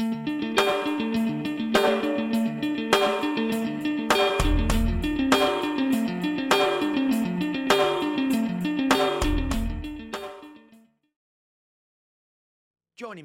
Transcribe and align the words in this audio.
Joining 0.00 0.14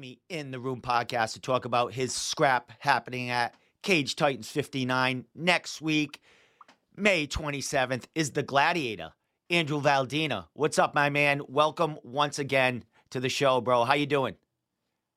me 0.00 0.20
in 0.28 0.50
the 0.50 0.60
room 0.60 0.82
podcast 0.82 1.32
to 1.32 1.40
talk 1.40 1.64
about 1.64 1.94
his 1.94 2.12
scrap 2.12 2.70
happening 2.78 3.30
at 3.30 3.54
Cage 3.82 4.14
Titans 4.14 4.50
59 4.50 5.24
next 5.34 5.80
week, 5.80 6.20
May 6.94 7.26
27th, 7.26 8.04
is 8.14 8.32
the 8.32 8.42
Gladiator, 8.42 9.12
Andrew 9.48 9.80
Valdina. 9.80 10.48
What's 10.52 10.78
up, 10.78 10.94
my 10.94 11.08
man? 11.08 11.40
Welcome 11.48 11.96
once 12.02 12.38
again 12.38 12.84
to 13.10 13.20
the 13.20 13.30
show, 13.30 13.62
bro. 13.62 13.84
How 13.84 13.94
you 13.94 14.04
doing? 14.04 14.34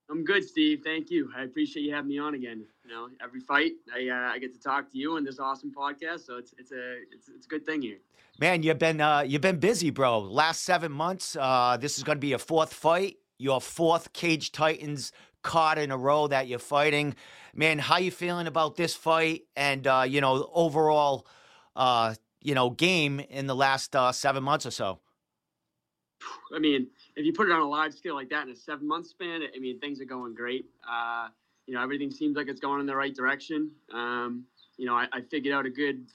I'm 0.09 0.23
good, 0.23 0.47
Steve. 0.47 0.81
Thank 0.83 1.11
you. 1.11 1.31
I 1.37 1.43
appreciate 1.43 1.83
you 1.83 1.93
having 1.93 2.09
me 2.09 2.19
on 2.19 2.33
again. 2.33 2.65
You 2.83 2.91
know, 2.91 3.09
every 3.23 3.39
fight 3.39 3.73
I, 3.93 4.09
uh, 4.09 4.33
I 4.33 4.39
get 4.39 4.53
to 4.53 4.59
talk 4.59 4.91
to 4.91 4.97
you 4.97 5.15
on 5.17 5.23
this 5.23 5.39
awesome 5.39 5.71
podcast, 5.71 6.25
so 6.25 6.37
it's 6.37 6.53
it's 6.57 6.71
a 6.71 6.97
it's, 7.13 7.29
it's 7.29 7.45
a 7.45 7.49
good 7.49 7.65
thing 7.65 7.81
here. 7.81 7.97
Man, 8.39 8.63
you've 8.63 8.79
been 8.79 9.01
uh, 9.01 9.21
you've 9.21 9.41
been 9.41 9.59
busy, 9.59 9.91
bro. 9.91 10.19
Last 10.19 10.63
seven 10.63 10.91
months. 10.91 11.35
Uh, 11.39 11.77
this 11.79 11.97
is 11.97 12.03
going 12.03 12.15
to 12.15 12.19
be 12.19 12.29
your 12.29 12.39
fourth 12.39 12.73
fight 12.73 13.17
your 13.39 13.61
fourth 13.61 14.13
Cage 14.13 14.51
Titans 14.51 15.11
card 15.41 15.79
in 15.79 15.89
a 15.89 15.97
row 15.97 16.27
that 16.27 16.47
you're 16.47 16.59
fighting. 16.59 17.15
Man, 17.55 17.79
how 17.79 17.97
you 17.97 18.11
feeling 18.11 18.45
about 18.45 18.75
this 18.75 18.93
fight 18.93 19.43
and 19.55 19.87
uh, 19.87 20.03
you 20.07 20.21
know 20.21 20.51
overall, 20.53 21.25
uh, 21.75 22.13
you 22.41 22.53
know 22.53 22.69
game 22.69 23.19
in 23.19 23.47
the 23.47 23.55
last 23.55 23.95
uh, 23.95 24.11
seven 24.11 24.43
months 24.43 24.65
or 24.65 24.71
so? 24.71 24.99
I 26.53 26.59
mean, 26.59 26.87
if 27.19 27.25
you 27.25 27.33
put 27.33 27.47
it 27.47 27.51
on 27.51 27.61
a 27.61 27.67
large 27.67 27.93
scale 27.93 28.15
like 28.15 28.29
that 28.29 28.47
in 28.47 28.53
a 28.53 28.55
seven 28.55 28.87
month 28.87 29.07
span, 29.07 29.41
I 29.55 29.59
mean 29.59 29.79
things 29.79 30.01
are 30.01 30.05
going 30.05 30.33
great. 30.33 30.65
Uh, 30.89 31.27
you 31.67 31.75
know, 31.75 31.81
everything 31.81 32.09
seems 32.09 32.35
like 32.35 32.47
it's 32.47 32.59
going 32.59 32.79
in 32.79 32.85
the 32.85 32.95
right 32.95 33.13
direction. 33.13 33.71
Um, 33.93 34.45
you 34.77 34.85
know, 34.85 34.95
I, 34.95 35.07
I 35.11 35.21
figured 35.21 35.53
out 35.53 35.65
a 35.65 35.69
good 35.69 36.05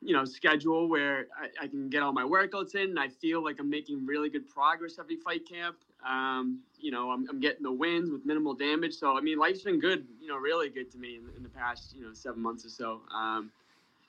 you 0.00 0.12
know 0.12 0.24
schedule 0.24 0.88
where 0.88 1.26
I, 1.40 1.64
I, 1.64 1.66
can 1.68 1.88
get 1.88 2.02
all 2.02 2.12
my 2.12 2.24
workouts 2.24 2.74
in 2.74 2.90
and 2.90 2.98
i 2.98 3.06
feel 3.06 3.44
like 3.44 3.60
i'm 3.60 3.70
making 3.70 4.04
really 4.04 4.28
good 4.28 4.48
progress 4.48 4.98
every 4.98 5.14
fight 5.14 5.48
camp 5.48 5.76
um, 6.08 6.60
you 6.78 6.90
know, 6.90 7.10
I'm, 7.10 7.28
I'm, 7.28 7.40
getting 7.40 7.62
the 7.62 7.72
wins 7.72 8.10
with 8.10 8.24
minimal 8.24 8.54
damage. 8.54 8.94
So, 8.94 9.16
I 9.16 9.20
mean, 9.20 9.38
life's 9.38 9.62
been 9.62 9.78
good, 9.78 10.06
you 10.20 10.28
know, 10.28 10.36
really 10.36 10.68
good 10.68 10.90
to 10.92 10.98
me 10.98 11.16
in, 11.16 11.36
in 11.36 11.42
the 11.42 11.48
past, 11.48 11.94
you 11.94 12.02
know, 12.02 12.12
seven 12.12 12.40
months 12.40 12.64
or 12.64 12.70
so 12.70 13.02
um, 13.14 13.50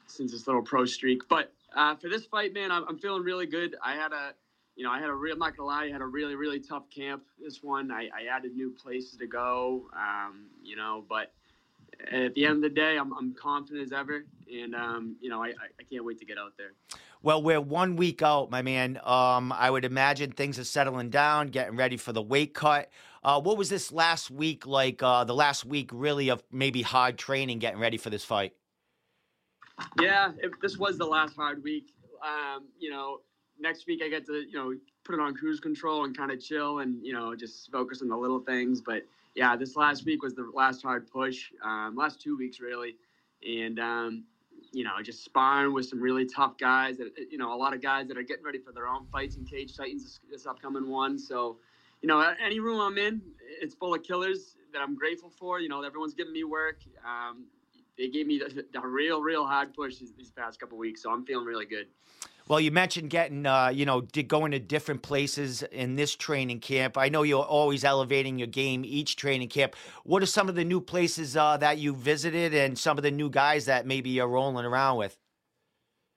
since 0.07 0.31
this 0.31 0.47
little 0.47 0.61
pro 0.61 0.85
streak. 0.85 1.27
But 1.27 1.51
uh, 1.75 1.95
for 1.95 2.09
this 2.09 2.25
fight, 2.25 2.53
man, 2.53 2.71
I'm, 2.71 2.85
I'm, 2.87 2.97
feeling 2.97 3.23
really 3.23 3.45
good. 3.45 3.75
I 3.83 3.93
had 3.93 4.13
a, 4.13 4.33
you 4.81 4.87
know, 4.87 4.93
I 4.93 4.99
had 4.99 5.11
a 5.11 5.13
real, 5.13 5.33
I'm 5.33 5.39
not 5.39 5.55
gonna 5.55 5.67
lie, 5.67 5.83
I 5.83 5.91
had 5.91 6.01
a 6.01 6.07
really, 6.07 6.33
really 6.33 6.59
tough 6.59 6.89
camp. 6.89 7.21
This 7.39 7.61
one, 7.61 7.91
I, 7.91 8.05
I 8.05 8.35
added 8.35 8.55
new 8.55 8.71
places 8.71 9.15
to 9.17 9.27
go, 9.27 9.83
um, 9.95 10.45
you 10.63 10.75
know, 10.75 11.05
but 11.07 11.33
at 12.11 12.33
the 12.33 12.47
end 12.47 12.55
of 12.55 12.61
the 12.63 12.69
day, 12.69 12.97
I'm, 12.97 13.13
I'm 13.13 13.35
confident 13.35 13.85
as 13.85 13.91
ever. 13.91 14.25
And, 14.51 14.73
um, 14.73 15.17
you 15.21 15.29
know, 15.29 15.43
I, 15.43 15.49
I 15.49 15.83
can't 15.87 16.03
wait 16.03 16.17
to 16.17 16.25
get 16.25 16.39
out 16.39 16.53
there. 16.57 16.71
Well, 17.21 17.43
we're 17.43 17.61
one 17.61 17.95
week 17.95 18.23
out, 18.23 18.49
my 18.49 18.63
man. 18.63 18.99
Um, 19.03 19.51
I 19.51 19.69
would 19.69 19.85
imagine 19.85 20.31
things 20.31 20.57
are 20.57 20.63
settling 20.63 21.11
down, 21.11 21.49
getting 21.49 21.75
ready 21.75 21.95
for 21.95 22.11
the 22.11 22.23
weight 22.23 22.55
cut. 22.55 22.89
Uh, 23.23 23.39
what 23.39 23.59
was 23.59 23.69
this 23.69 23.91
last 23.91 24.31
week 24.31 24.65
like? 24.65 25.03
Uh, 25.03 25.25
the 25.25 25.35
last 25.35 25.63
week, 25.63 25.91
really, 25.93 26.29
of 26.29 26.41
maybe 26.51 26.81
hard 26.81 27.19
training, 27.19 27.59
getting 27.59 27.79
ready 27.79 27.97
for 27.97 28.09
this 28.09 28.25
fight. 28.25 28.55
Yeah, 29.99 30.31
it, 30.39 30.59
this 30.59 30.79
was 30.79 30.97
the 30.97 31.05
last 31.05 31.35
hard 31.35 31.61
week. 31.61 31.93
Um, 32.25 32.69
you 32.79 32.89
know, 32.89 33.19
next 33.61 33.87
week 33.87 34.01
I 34.03 34.09
get 34.09 34.25
to 34.27 34.33
you 34.33 34.53
know 34.53 34.73
put 35.03 35.15
it 35.15 35.21
on 35.21 35.33
cruise 35.35 35.59
control 35.59 36.05
and 36.05 36.15
kind 36.15 36.31
of 36.31 36.43
chill 36.43 36.79
and 36.79 37.03
you 37.05 37.13
know 37.13 37.35
just 37.35 37.71
focus 37.71 38.01
on 38.01 38.09
the 38.09 38.17
little 38.17 38.39
things. 38.39 38.81
But 38.81 39.03
yeah, 39.35 39.55
this 39.55 39.75
last 39.75 40.05
week 40.05 40.23
was 40.23 40.33
the 40.33 40.49
last 40.53 40.81
hard 40.81 41.09
push. 41.09 41.51
Um, 41.63 41.95
last 41.95 42.21
two 42.21 42.37
weeks 42.37 42.59
really, 42.59 42.95
and 43.47 43.79
um, 43.79 44.23
you 44.71 44.83
know, 44.83 44.91
just 45.03 45.23
sparring 45.23 45.73
with 45.73 45.85
some 45.85 45.99
really 45.99 46.25
tough 46.25 46.57
guys. 46.57 46.97
That 46.97 47.11
you 47.29 47.37
know, 47.37 47.53
a 47.53 47.55
lot 47.55 47.73
of 47.73 47.81
guys 47.81 48.07
that 48.07 48.17
are 48.17 48.23
getting 48.23 48.43
ready 48.43 48.59
for 48.59 48.71
their 48.71 48.87
own 48.87 49.05
fights 49.11 49.35
in 49.35 49.45
Cage 49.45 49.75
Titans 49.75 50.03
this, 50.03 50.19
this 50.29 50.45
upcoming 50.45 50.89
one. 50.89 51.17
So, 51.17 51.57
you 52.01 52.07
know, 52.07 52.33
any 52.43 52.59
room 52.59 52.79
I'm 52.79 52.97
in, 52.97 53.21
it's 53.61 53.75
full 53.75 53.93
of 53.93 54.03
killers 54.03 54.55
that 54.73 54.81
I'm 54.81 54.95
grateful 54.95 55.29
for. 55.29 55.59
You 55.59 55.69
know, 55.69 55.83
everyone's 55.83 56.13
giving 56.13 56.33
me 56.33 56.43
work. 56.43 56.79
Um, 57.05 57.45
they 57.97 58.07
gave 58.07 58.25
me 58.25 58.39
the 58.39 58.79
real, 58.81 59.21
real 59.21 59.45
hard 59.45 59.73
push 59.73 59.97
these, 59.97 60.13
these 60.13 60.31
past 60.31 60.59
couple 60.59 60.77
weeks, 60.77 61.03
so 61.03 61.11
I'm 61.11 61.25
feeling 61.25 61.45
really 61.45 61.65
good. 61.65 61.87
Well, 62.51 62.59
you 62.59 62.69
mentioned 62.69 63.09
getting, 63.09 63.45
uh, 63.45 63.69
you 63.69 63.85
know, 63.85 64.01
going 64.01 64.51
to 64.51 64.59
different 64.59 65.03
places 65.03 65.63
in 65.63 65.95
this 65.95 66.17
training 66.17 66.59
camp. 66.59 66.97
I 66.97 67.07
know 67.07 67.23
you're 67.23 67.45
always 67.45 67.85
elevating 67.85 68.37
your 68.37 68.49
game 68.49 68.83
each 68.83 69.15
training 69.15 69.47
camp. 69.47 69.73
What 70.03 70.21
are 70.21 70.25
some 70.25 70.49
of 70.49 70.55
the 70.55 70.65
new 70.65 70.81
places 70.81 71.37
uh, 71.37 71.55
that 71.55 71.77
you 71.77 71.95
visited 71.95 72.53
and 72.53 72.77
some 72.77 72.97
of 72.97 73.03
the 73.03 73.11
new 73.11 73.29
guys 73.29 73.63
that 73.67 73.85
maybe 73.85 74.09
you're 74.09 74.27
rolling 74.27 74.65
around 74.65 74.97
with? 74.97 75.17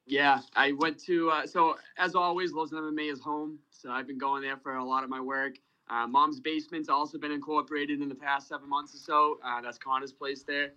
Yeah, 0.07 0.41
I 0.57 0.73
went 0.73 0.99
to, 1.05 1.31
uh, 1.31 1.47
so 1.47 1.77
as 1.99 2.17
always, 2.17 2.53
Lauzon 2.53 2.73
MMA 2.73 3.13
is 3.13 3.21
home. 3.21 3.61
So 3.71 3.93
I've 3.93 4.09
been 4.09 4.19
going 4.19 4.43
there 4.43 4.57
for 4.57 4.75
a 4.75 4.85
lot 4.85 5.05
of 5.05 5.11
my 5.11 5.21
work. 5.21 5.55
Uh, 5.89 6.09
Mom's 6.09 6.41
Basement's 6.41 6.89
also 6.89 7.17
been 7.17 7.31
incorporated 7.31 8.03
in 8.03 8.09
the 8.09 8.15
past 8.17 8.49
seven 8.49 8.69
months 8.69 8.93
or 8.93 8.99
so. 8.99 9.39
Uh, 9.47 9.61
that's 9.61 9.79
Connor's 9.79 10.13
place 10.13 10.43
there. 10.43 10.73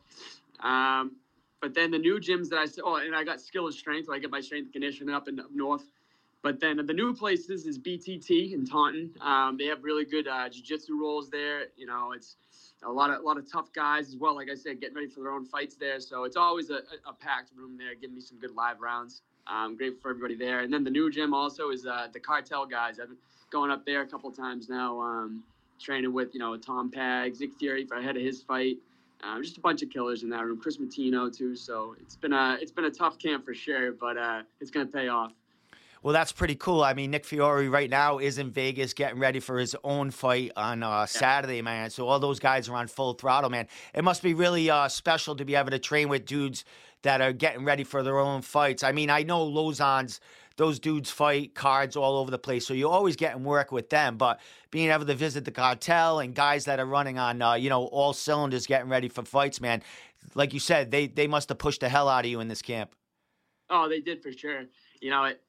Um, 0.60 1.16
but 1.62 1.74
then 1.74 1.92
the 1.92 1.98
new 1.98 2.20
gyms 2.20 2.50
that 2.50 2.60
I 2.60 2.66
saw, 2.66 2.82
oh, 2.86 2.96
and 2.96 3.16
I 3.16 3.24
got 3.24 3.42
Skill 3.42 3.68
of 3.68 3.74
Strength, 3.74 4.08
so 4.08 4.14
I 4.14 4.20
get 4.20 4.30
my 4.30 4.42
strength 4.42 4.72
conditioning 4.72 5.14
up 5.14 5.28
in 5.28 5.40
up 5.40 5.48
north. 5.54 5.84
But 6.44 6.60
then 6.60 6.78
the 6.86 6.94
new 6.94 7.14
places 7.14 7.66
is 7.66 7.80
BTT 7.80 8.54
in 8.54 8.66
Taunton. 8.66 9.12
Um, 9.22 9.58
they 9.58 9.66
have 9.66 9.84
really 9.84 10.06
good 10.06 10.28
uh, 10.28 10.48
jiu-jitsu 10.48 11.00
rolls 11.00 11.30
there. 11.30 11.66
You 11.76 11.88
know, 11.88 12.12
it's 12.16 12.38
a 12.84 12.92
lot 12.92 13.10
of 13.10 13.20
a 13.20 13.24
lot 13.24 13.38
of 13.38 13.52
tough 13.52 13.74
guys 13.74 14.10
as 14.10 14.18
well. 14.18 14.36
Like 14.36 14.50
I 14.50 14.56
said, 14.56 14.80
getting 14.80 14.96
ready 14.96 15.08
for 15.08 15.22
their 15.22 15.32
own 15.32 15.46
fights 15.46 15.76
there. 15.76 16.00
So 16.00 16.24
it's 16.26 16.38
always 16.38 16.70
a, 16.70 16.82
a 17.08 17.14
packed 17.14 17.52
room 17.56 17.78
there, 17.78 17.96
giving 17.96 18.16
me 18.16 18.22
some 18.22 18.40
good 18.40 18.52
live 18.52 18.80
rounds. 18.80 19.24
I'm 19.48 19.76
grateful 19.76 20.02
for 20.02 20.10
everybody 20.12 20.36
there. 20.36 20.60
And 20.60 20.72
then 20.72 20.84
the 20.84 20.92
new 20.92 21.10
gym 21.10 21.34
also 21.34 21.72
is 21.72 21.86
uh, 21.86 22.08
the 22.14 22.20
Cartel 22.20 22.66
guys. 22.66 23.00
I've 23.00 23.08
been 23.08 23.18
going 23.50 23.72
up 23.72 23.86
there 23.86 24.02
a 24.02 24.08
couple 24.08 24.32
times 24.32 24.70
now, 24.70 25.02
um, 25.02 25.44
training 25.80 26.14
with 26.14 26.34
you 26.34 26.40
know 26.40 26.56
Tom 26.56 26.92
Pag, 26.92 27.40
Nick 27.40 27.56
Fiore 27.56 27.86
for 27.86 27.98
ahead 27.98 28.16
of 28.16 28.22
his 28.22 28.42
fight. 28.44 28.78
Um, 29.24 29.42
just 29.44 29.58
a 29.58 29.62
bunch 29.62 29.82
of 29.82 29.90
killers 29.90 30.24
in 30.24 30.30
that 30.30 30.46
room. 30.46 30.60
Chris 30.60 30.80
Martino 30.80 31.30
too. 31.30 31.56
So 31.56 31.96
it's 32.00 32.16
been 32.16 32.34
a 32.34 32.58
it's 32.62 32.72
been 32.72 32.86
a 32.86 32.92
tough 32.92 33.18
camp 33.18 33.46
for 33.46 33.54
sure, 33.54 33.92
but 33.94 34.18
uh, 34.18 34.44
it's 34.62 34.72
gonna 34.72 34.86
pay 34.86 35.08
off. 35.08 35.34
Well, 36.04 36.14
that's 36.14 36.32
pretty 36.32 36.56
cool. 36.56 36.84
I 36.84 36.94
mean, 36.94 37.12
Nick 37.12 37.26
Fiore 37.26 37.68
right 37.68 37.90
now 37.90 38.20
is 38.20 38.38
in 38.38 38.52
Vegas 38.52 38.94
getting 38.94 39.20
ready 39.20 39.40
for 39.40 39.58
his 39.58 39.76
own 39.84 40.12
fight 40.12 40.52
on 40.56 40.84
uh, 40.84 41.06
Saturday, 41.08 41.62
man. 41.62 41.90
So 41.90 42.08
all 42.08 42.20
those 42.20 42.40
guys 42.40 42.70
are 42.70 42.76
on 42.76 42.88
full 42.88 43.14
throttle, 43.14 43.50
man. 43.50 43.68
It 43.96 44.04
must 44.04 44.22
be 44.22 44.34
really 44.34 44.70
uh, 44.70 44.88
special 44.90 45.36
to 45.36 45.44
be 45.44 45.56
able 45.56 45.72
to 45.72 45.80
train 45.80 46.08
with 46.08 46.26
dudes 46.26 46.66
that 47.02 47.20
are 47.20 47.34
getting 47.34 47.66
ready 47.66 47.84
for 47.84 48.04
their 48.04 48.20
own 48.20 48.42
fights. 48.42 48.84
I 48.84 48.92
mean, 48.92 49.10
I 49.10 49.24
know 49.24 49.46
Lauzon's 49.46 50.20
those 50.58 50.80
dudes 50.80 51.10
fight 51.10 51.56
cards 51.56 51.96
all 51.96 52.18
over 52.18 52.30
the 52.30 52.40
place. 52.40 52.68
So 52.68 52.74
you're 52.74 52.92
always 52.92 53.16
getting 53.16 53.44
work 53.44 53.72
with 53.72 53.90
them. 53.90 54.18
But 54.18 54.40
being 54.72 54.90
able 54.90 55.06
to 55.06 55.16
visit 55.16 55.46
the 55.46 55.52
cartel 55.52 56.20
and 56.20 56.36
guys 56.36 56.66
that 56.66 56.80
are 56.80 56.86
running 56.86 57.18
on, 57.18 57.42
uh, 57.42 57.54
you 57.54 57.70
know, 57.70 57.86
all 57.86 58.12
cylinders 58.12 58.68
getting 58.68 58.90
ready 58.90 59.08
for 59.08 59.24
fights, 59.24 59.62
man, 59.62 59.82
like 60.36 60.54
you 60.54 60.60
said, 60.60 60.92
they, 60.92 61.08
they 61.08 61.28
must 61.28 61.50
have 61.50 61.60
pushed 61.60 61.82
the 61.82 61.90
hell 61.90 62.10
out 62.10 62.26
of 62.26 62.32
you 62.32 62.40
in 62.40 62.48
this 62.48 62.62
camp. 62.62 62.92
Oh, 63.70 63.88
they 63.88 64.02
did 64.02 64.22
for 64.22 64.32
sure. 64.32 64.66
You 65.00 65.12
know, 65.12 65.26
it, 65.26 65.42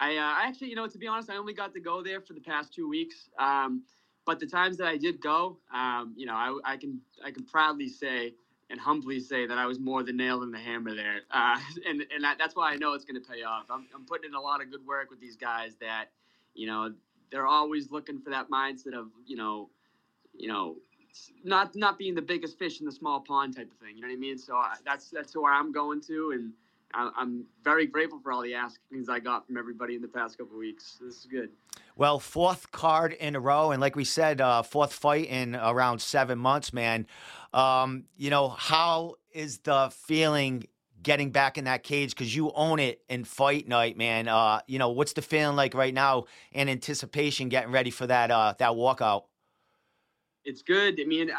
I, 0.00 0.16
uh, 0.16 0.20
I 0.20 0.48
actually, 0.48 0.70
you 0.70 0.76
know, 0.76 0.88
to 0.88 0.98
be 0.98 1.06
honest, 1.06 1.30
I 1.30 1.36
only 1.36 1.54
got 1.54 1.72
to 1.74 1.80
go 1.80 2.02
there 2.02 2.20
for 2.20 2.32
the 2.32 2.40
past 2.40 2.74
two 2.74 2.88
weeks. 2.88 3.28
Um, 3.38 3.84
but 4.26 4.40
the 4.40 4.46
times 4.46 4.76
that 4.78 4.86
I 4.88 4.96
did 4.96 5.20
go, 5.20 5.58
um, 5.72 6.14
you 6.16 6.26
know, 6.26 6.34
I, 6.34 6.58
I 6.64 6.76
can 6.76 7.00
I 7.24 7.30
can 7.30 7.44
proudly 7.44 7.88
say 7.88 8.34
and 8.72 8.80
humbly 8.80 9.20
say 9.20 9.46
that 9.46 9.58
I 9.58 9.66
was 9.66 9.78
more 9.78 10.02
the 10.02 10.14
nail 10.14 10.40
than 10.40 10.50
the 10.50 10.58
hammer 10.58 10.94
there. 10.94 11.20
Uh, 11.30 11.58
and 11.88 12.04
and 12.14 12.24
that, 12.24 12.36
that's 12.38 12.56
why 12.56 12.72
I 12.72 12.76
know 12.76 12.94
it's 12.94 13.04
going 13.04 13.20
to 13.20 13.28
pay 13.28 13.42
off. 13.42 13.64
I'm, 13.70 13.86
I'm 13.94 14.04
putting 14.04 14.30
in 14.30 14.34
a 14.34 14.40
lot 14.40 14.62
of 14.62 14.70
good 14.70 14.84
work 14.86 15.10
with 15.10 15.20
these 15.20 15.36
guys 15.36 15.76
that, 15.80 16.06
you 16.54 16.66
know, 16.66 16.92
they're 17.30 17.46
always 17.46 17.90
looking 17.90 18.20
for 18.20 18.30
that 18.30 18.50
mindset 18.50 18.94
of, 18.94 19.08
you 19.26 19.36
know, 19.36 19.68
you 20.34 20.48
know, 20.48 20.76
not 21.44 21.74
not 21.74 21.98
being 21.98 22.14
the 22.14 22.22
biggest 22.22 22.58
fish 22.58 22.80
in 22.80 22.86
the 22.86 22.92
small 22.92 23.20
pond 23.20 23.56
type 23.56 23.70
of 23.70 23.78
thing. 23.78 23.96
You 23.96 24.02
know 24.02 24.08
what 24.08 24.14
I 24.14 24.18
mean? 24.18 24.38
So 24.38 24.56
I, 24.56 24.76
that's 24.84 25.10
that's 25.10 25.34
where 25.36 25.52
I'm 25.52 25.72
going 25.72 26.00
to, 26.02 26.32
and 26.32 26.52
I'm 26.94 27.44
very 27.64 27.86
grateful 27.86 28.20
for 28.20 28.32
all 28.32 28.42
the 28.42 28.54
askings 28.54 29.08
I 29.08 29.18
got 29.18 29.46
from 29.46 29.56
everybody 29.56 29.96
in 29.96 30.02
the 30.02 30.08
past 30.08 30.38
couple 30.38 30.58
weeks. 30.58 30.98
This 31.00 31.20
is 31.20 31.26
good. 31.26 31.50
Well, 32.02 32.18
fourth 32.18 32.72
card 32.72 33.12
in 33.12 33.36
a 33.36 33.40
row, 33.40 33.70
and 33.70 33.80
like 33.80 33.94
we 33.94 34.04
said, 34.04 34.40
uh, 34.40 34.62
fourth 34.62 34.92
fight 34.92 35.26
in 35.26 35.54
around 35.54 36.00
seven 36.00 36.36
months, 36.36 36.72
man. 36.72 37.06
Um, 37.54 38.06
you 38.16 38.28
know, 38.28 38.48
how 38.48 39.18
is 39.30 39.58
the 39.58 39.88
feeling 39.94 40.66
getting 41.00 41.30
back 41.30 41.58
in 41.58 41.66
that 41.66 41.84
cage 41.84 42.10
because 42.10 42.34
you 42.34 42.50
own 42.56 42.80
it 42.80 43.02
in 43.08 43.22
fight 43.22 43.68
night, 43.68 43.96
man? 43.96 44.26
Uh, 44.26 44.62
you 44.66 44.80
know, 44.80 44.90
what's 44.90 45.12
the 45.12 45.22
feeling 45.22 45.54
like 45.54 45.74
right 45.74 45.94
now 45.94 46.24
in 46.50 46.68
anticipation, 46.68 47.48
getting 47.48 47.70
ready 47.70 47.92
for 47.92 48.08
that 48.08 48.32
uh, 48.32 48.54
that 48.58 48.70
walkout? 48.70 49.26
It's 50.44 50.62
good. 50.62 51.00
I 51.00 51.04
mean, 51.04 51.30
I, 51.30 51.36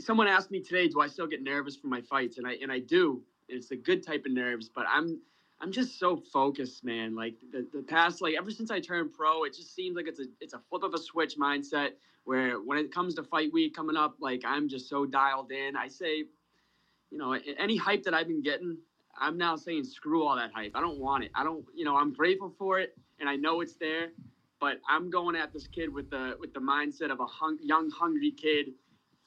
someone 0.00 0.26
asked 0.26 0.50
me 0.50 0.60
today, 0.60 0.88
do 0.88 1.02
I 1.02 1.06
still 1.06 1.26
get 1.26 1.42
nervous 1.42 1.76
for 1.76 1.88
my 1.88 2.00
fights? 2.00 2.38
And 2.38 2.46
I 2.46 2.54
and 2.62 2.72
I 2.72 2.78
do 2.78 3.22
it's 3.52 3.70
a 3.70 3.76
good 3.76 4.02
type 4.04 4.24
of 4.24 4.32
nerves, 4.32 4.68
but 4.68 4.86
I'm 4.88 5.20
I'm 5.62 5.72
just 5.72 5.98
so 6.00 6.16
focused, 6.18 6.84
man. 6.84 7.16
Like 7.16 7.36
the, 7.52 7.66
the 7.74 7.82
past, 7.84 8.22
like 8.22 8.36
ever 8.38 8.52
since 8.52 8.70
I 8.72 8.80
turned 8.80 9.14
pro, 9.14 9.44
it 9.44 9.56
just 9.56 9.74
seems 9.74 9.96
like 9.96 10.08
it's 10.08 10.20
a 10.20 10.26
it's 10.40 10.54
a 10.54 10.60
flip 10.70 10.84
of 10.84 10.94
a 10.94 10.98
switch 10.98 11.38
mindset 11.38 11.92
Where 12.24 12.60
when 12.62 12.78
it 12.78 12.92
comes 12.94 13.16
to 13.16 13.24
fight 13.24 13.52
week 13.54 13.76
coming 13.76 13.96
up, 13.96 14.16
like 14.20 14.42
I'm 14.46 14.68
just 14.68 14.90
so 14.90 15.06
dialed 15.06 15.52
in. 15.52 15.76
I 15.76 15.88
say, 15.88 16.26
you 17.10 17.18
know, 17.18 17.38
any 17.58 17.76
hype 17.76 18.04
that 18.04 18.14
I've 18.14 18.28
been 18.28 18.42
getting, 18.42 18.78
I'm 19.18 19.38
now 19.38 19.56
saying 19.56 19.84
screw 19.84 20.26
all 20.26 20.36
that 20.36 20.52
hype. 20.54 20.72
I 20.74 20.80
don't 20.80 21.00
want 21.00 21.24
it. 21.24 21.32
I 21.34 21.44
don't, 21.44 21.64
you 21.74 21.84
know, 21.84 21.96
I'm 21.96 22.12
grateful 22.14 22.54
for 22.58 22.80
it 22.80 22.96
and 23.20 23.28
I 23.28 23.36
know 23.36 23.60
it's 23.62 23.76
there, 23.76 24.08
but 24.60 24.80
I'm 24.88 25.10
going 25.10 25.36
at 25.36 25.52
this 25.52 25.68
kid 25.68 25.92
with 25.92 26.10
the 26.10 26.36
with 26.40 26.54
the 26.54 26.60
mindset 26.60 27.12
of 27.12 27.20
a 27.20 27.26
hung, 27.26 27.58
young 27.62 27.90
hungry 27.90 28.32
kid. 28.32 28.74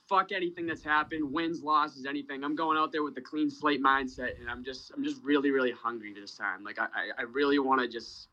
Fuck 0.07 0.31
anything 0.31 0.67
that's 0.67 0.83
happened, 0.83 1.31
wins, 1.31 1.63
losses, 1.63 2.05
anything. 2.05 2.43
I'm 2.43 2.55
going 2.55 2.77
out 2.77 2.91
there 2.91 3.03
with 3.03 3.17
a 3.17 3.21
clean 3.21 3.49
slate 3.49 3.81
mindset, 3.81 4.39
and 4.39 4.49
I'm 4.49 4.63
just 4.63 4.91
I'm 4.95 5.03
just 5.03 5.21
really 5.23 5.51
really 5.51 5.71
hungry 5.71 6.13
this 6.13 6.35
time. 6.35 6.63
Like 6.63 6.79
I 6.79 6.87
I 7.17 7.23
really 7.23 7.59
want 7.59 7.81
to 7.81 7.87
just 7.87 8.29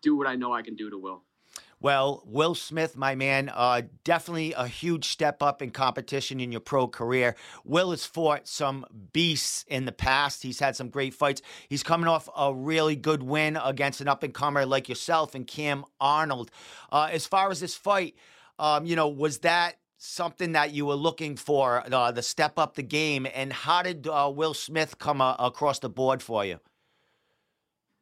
do 0.00 0.16
what 0.16 0.26
I 0.26 0.34
know 0.34 0.52
I 0.52 0.62
can 0.62 0.74
do 0.74 0.90
to 0.90 0.98
Will. 0.98 1.22
Well, 1.82 2.22
Will 2.24 2.54
Smith, 2.54 2.96
my 2.96 3.16
man, 3.16 3.50
uh, 3.52 3.82
definitely 4.04 4.52
a 4.52 4.68
huge 4.68 5.08
step 5.08 5.42
up 5.42 5.60
in 5.60 5.70
competition 5.70 6.38
in 6.38 6.52
your 6.52 6.60
pro 6.60 6.86
career. 6.86 7.34
Will 7.64 7.90
has 7.90 8.06
fought 8.06 8.46
some 8.46 8.86
beasts 9.12 9.64
in 9.66 9.84
the 9.84 9.90
past. 9.90 10.44
He's 10.44 10.60
had 10.60 10.76
some 10.76 10.90
great 10.90 11.12
fights. 11.12 11.42
He's 11.68 11.82
coming 11.82 12.06
off 12.06 12.28
a 12.36 12.54
really 12.54 12.94
good 12.94 13.24
win 13.24 13.56
against 13.56 14.00
an 14.00 14.06
up 14.06 14.22
and 14.22 14.32
comer 14.32 14.64
like 14.64 14.88
yourself 14.88 15.34
and 15.34 15.44
Cam 15.44 15.84
Arnold. 16.00 16.52
Uh, 16.92 17.08
as 17.10 17.26
far 17.26 17.50
as 17.50 17.58
this 17.58 17.74
fight, 17.74 18.14
um, 18.60 18.86
you 18.86 18.94
know, 18.94 19.08
was 19.08 19.38
that 19.38 19.78
something 20.02 20.52
that 20.52 20.72
you 20.72 20.84
were 20.84 20.96
looking 20.96 21.36
for, 21.36 21.84
uh, 21.92 22.10
the 22.10 22.22
step 22.22 22.58
up 22.58 22.74
the 22.74 22.82
game? 22.82 23.26
And 23.32 23.52
how 23.52 23.82
did 23.82 24.06
uh, 24.06 24.30
Will 24.34 24.54
Smith 24.54 24.98
come 24.98 25.20
uh, 25.20 25.36
across 25.38 25.78
the 25.78 25.88
board 25.88 26.22
for 26.22 26.44
you? 26.44 26.58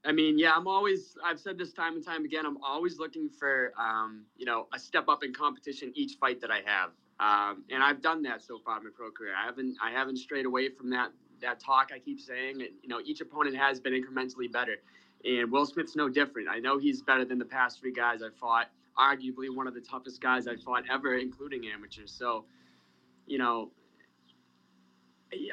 I 0.03 0.13
mean, 0.13 0.39
yeah, 0.39 0.53
I'm 0.57 0.67
always, 0.67 1.19
I've 1.23 1.39
said 1.39 1.59
this 1.59 1.75
time 1.75 1.97
and 1.97 2.05
time 2.05 2.25
again, 2.25 2.47
I'm 2.47 2.57
always 2.65 2.99
looking 2.99 3.29
for, 3.29 3.75
um, 3.79 4.25
you 4.35 4.47
know, 4.47 4.67
a 4.73 4.79
step 4.79 5.09
up 5.11 5.23
in 5.23 5.35
competition 5.35 5.93
each 5.95 6.17
fight 6.19 6.41
that 6.41 6.51
I 6.51 6.63
have. 6.65 6.91
Um, 7.21 7.65
and 7.71 7.83
I've 7.83 8.01
done 8.01 8.23
that 8.23 8.43
so 8.43 8.59
far 8.65 8.79
in 8.79 8.85
my 8.85 8.91
pro 8.95 9.11
career. 9.11 9.35
I 9.39 9.45
haven't, 9.45 9.77
I 9.83 9.91
haven't 9.91 10.17
strayed 10.17 10.47
away 10.47 10.71
from 10.71 10.89
that, 10.91 11.11
that 11.43 11.61
talk 11.61 11.91
I 11.95 11.99
keep 11.99 12.19
saying. 12.19 12.63
And, 12.63 12.71
you 12.83 12.89
know, 12.89 13.01
each 13.05 13.21
opponent 13.21 13.57
has 13.57 13.79
been 13.79 13.93
incrementally 13.93 14.51
better. 14.51 14.77
And 15.23 15.53
Will 15.53 15.67
Smith's 15.67 15.97
no 15.97 16.09
different. 16.09 16.49
I 16.49 16.61
know 16.61 16.79
he's 16.79 17.03
better 17.03 17.27
than 17.27 17.39
the 17.39 17.45
past 17.45 17.79
three 17.79 17.93
guys 17.93 18.23
I 18.23 18.31
fought, 18.41 18.71
arguably 19.01 19.55
one 19.55 19.67
of 19.67 19.75
the 19.75 19.81
toughest 19.81 20.21
guys 20.21 20.47
I 20.47 20.57
fought 20.57 20.85
ever, 20.91 21.17
including 21.17 21.63
amateurs. 21.75 22.13
So, 22.13 22.45
you 23.27 23.39
know, 23.39 23.71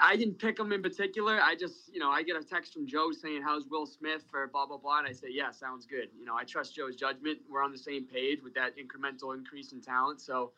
I 0.02 0.16
didn't 0.16 0.40
pick 0.40 0.60
him 0.60 0.72
in 0.72 0.82
particular. 0.82 1.40
I 1.40 1.56
just, 1.56 1.94
you 1.94 2.00
know, 2.00 2.10
I 2.10 2.24
get 2.24 2.36
a 2.36 2.44
text 2.44 2.74
from 2.74 2.88
Joe 2.88 3.12
saying, 3.12 3.44
"How's 3.44 3.68
Will 3.68 3.86
Smith?" 3.86 4.24
for 4.30 4.48
blah 4.48 4.66
blah 4.66 4.78
blah, 4.78 5.00
and 5.00 5.08
I 5.08 5.12
say, 5.12 5.28
"Yeah, 5.30 5.52
sounds 5.52 5.86
good." 5.86 6.10
You 6.18 6.26
know, 6.26 6.36
I 6.36 6.44
trust 6.44 6.76
Joe's 6.76 6.96
judgment. 6.96 7.40
We're 7.50 7.64
on 7.64 7.72
the 7.72 7.78
same 7.78 8.06
page 8.06 8.42
with 8.42 8.56
that 8.56 8.74
incremental 8.78 9.36
increase 9.36 9.74
in 9.74 9.82
talent. 9.82 10.20
So, 10.20 10.52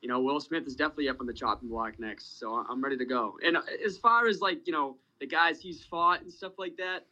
you 0.00 0.08
know, 0.08 0.20
Will 0.20 0.40
Smith 0.40 0.66
is 0.66 0.74
definitely 0.74 1.10
up 1.10 1.20
on 1.20 1.26
the 1.26 1.34
chopping 1.34 1.68
block 1.68 1.98
next. 1.98 2.38
So 2.38 2.64
I'm 2.68 2.82
ready 2.82 2.96
to 2.96 3.04
go. 3.04 3.38
And 3.44 3.58
uh, 3.58 3.62
as 3.84 3.98
far 3.98 4.26
as 4.26 4.40
like, 4.40 4.66
you 4.66 4.72
know, 4.72 4.96
the 5.20 5.26
guys 5.26 5.60
he's 5.60 5.84
fought 5.84 6.22
and 6.22 6.32
stuff 6.32 6.52
like 6.58 6.76
that, 6.78 7.06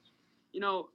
you 0.53 0.61
know, 0.61 0.89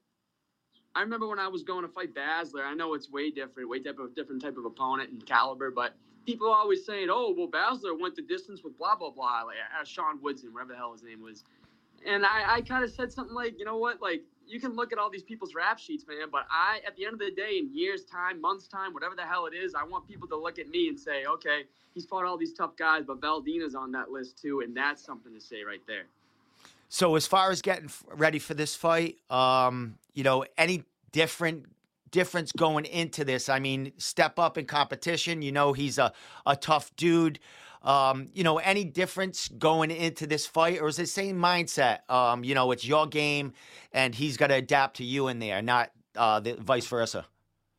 I 0.96 1.02
remember 1.02 1.28
when 1.28 1.40
I 1.40 1.48
was 1.48 1.64
going 1.64 1.84
to 1.84 1.90
fight 1.92 2.14
Basler. 2.14 2.66
I 2.66 2.74
know 2.74 2.94
it's 2.94 3.12
way 3.12 3.30
different, 3.30 3.70
way 3.70 3.80
type 3.80 4.00
of 4.00 4.16
different 4.16 4.42
type 4.42 4.58
of 4.58 4.66
opponent 4.66 5.12
and 5.12 5.26
caliber, 5.26 5.70
but 5.70 5.94
people 6.26 6.48
are 6.48 6.56
always 6.56 6.86
saying, 6.86 7.10
"Oh, 7.12 7.36
well, 7.38 7.48
Basler 7.48 8.00
went 8.00 8.16
the 8.16 8.22
distance 8.22 8.64
with 8.64 8.78
blah 8.78 8.96
blah 8.96 9.10
blah," 9.12 9.44
like 9.44 9.58
uh, 9.80 9.84
Sean 9.84 10.22
Woodson, 10.22 10.54
whatever 10.54 10.72
the 10.72 10.78
hell 10.78 10.94
his 10.94 11.04
name 11.04 11.22
was. 11.22 11.44
And 12.06 12.26
I, 12.26 12.56
I 12.56 12.62
kind 12.62 12.84
of 12.84 12.92
said 12.92 13.12
something 13.12 13.36
like, 13.36 13.58
you 13.58 13.66
know 13.66 13.78
what, 13.78 14.02
like 14.02 14.24
you 14.48 14.60
can 14.60 14.76
look 14.76 14.94
at 14.94 15.00
all 15.00 15.10
these 15.10 15.24
people's 15.24 15.56
rap 15.56 15.80
sheets, 15.80 16.06
man, 16.08 16.28
but 16.32 16.46
I, 16.52 16.80
at 16.86 16.96
the 16.96 17.06
end 17.06 17.14
of 17.14 17.20
the 17.20 17.32
day, 17.32 17.58
in 17.58 17.76
years' 17.76 18.06
time, 18.06 18.40
months' 18.40 18.68
time, 18.68 18.94
whatever 18.94 19.16
the 19.16 19.24
hell 19.24 19.48
it 19.48 19.56
is, 19.56 19.74
I 19.74 19.84
want 19.84 20.08
people 20.08 20.28
to 20.28 20.38
look 20.38 20.60
at 20.60 20.70
me 20.70 20.88
and 20.88 21.00
say, 21.00 21.26
okay, 21.26 21.64
he's 21.96 22.06
fought 22.06 22.26
all 22.26 22.38
these 22.38 22.54
tough 22.54 22.76
guys, 22.78 23.04
but 23.08 23.20
Valdina's 23.20 23.74
on 23.74 23.92
that 23.94 24.12
list 24.12 24.40
too, 24.40 24.62
and 24.62 24.76
that's 24.78 25.04
something 25.04 25.34
to 25.34 25.42
say 25.42 25.64
right 25.64 25.82
there. 25.88 26.06
So 26.90 27.16
as 27.16 27.28
far 27.28 27.52
as 27.52 27.62
getting 27.62 27.90
ready 28.12 28.40
for 28.40 28.54
this 28.54 28.76
fight, 28.76 29.18
um, 29.30 29.98
you 30.14 30.24
know, 30.24 30.46
any 30.58 30.84
different 31.12 31.66
difference 32.12 32.52
going 32.52 32.86
into 32.86 33.26
this? 33.26 33.50
I 33.50 33.60
mean, 33.60 33.92
step 33.98 34.40
up 34.40 34.58
in 34.58 34.66
competition. 34.66 35.42
You 35.42 35.52
know, 35.52 35.74
he's 35.74 35.98
a, 35.98 36.14
a 36.46 36.56
tough 36.56 36.96
dude. 36.96 37.40
Um, 37.82 38.28
you 38.34 38.44
know, 38.44 38.58
any 38.58 38.84
difference 38.84 39.48
going 39.48 39.92
into 39.92 40.26
this 40.26 40.48
fight, 40.48 40.82
or 40.82 40.88
is 40.88 40.98
it 40.98 41.04
the 41.04 41.08
same 41.08 41.38
mindset? 41.38 42.10
Um, 42.10 42.44
you 42.44 42.56
know, 42.56 42.72
it's 42.72 42.86
your 42.86 43.06
game, 43.06 43.54
and 43.92 44.16
he's 44.16 44.38
got 44.38 44.48
to 44.48 44.56
adapt 44.56 44.98
to 44.98 45.04
you 45.04 45.28
in 45.28 45.38
there, 45.38 45.62
not 45.62 45.92
uh, 46.16 46.40
the 46.40 46.56
vice 46.56 46.88
versa. 46.88 47.26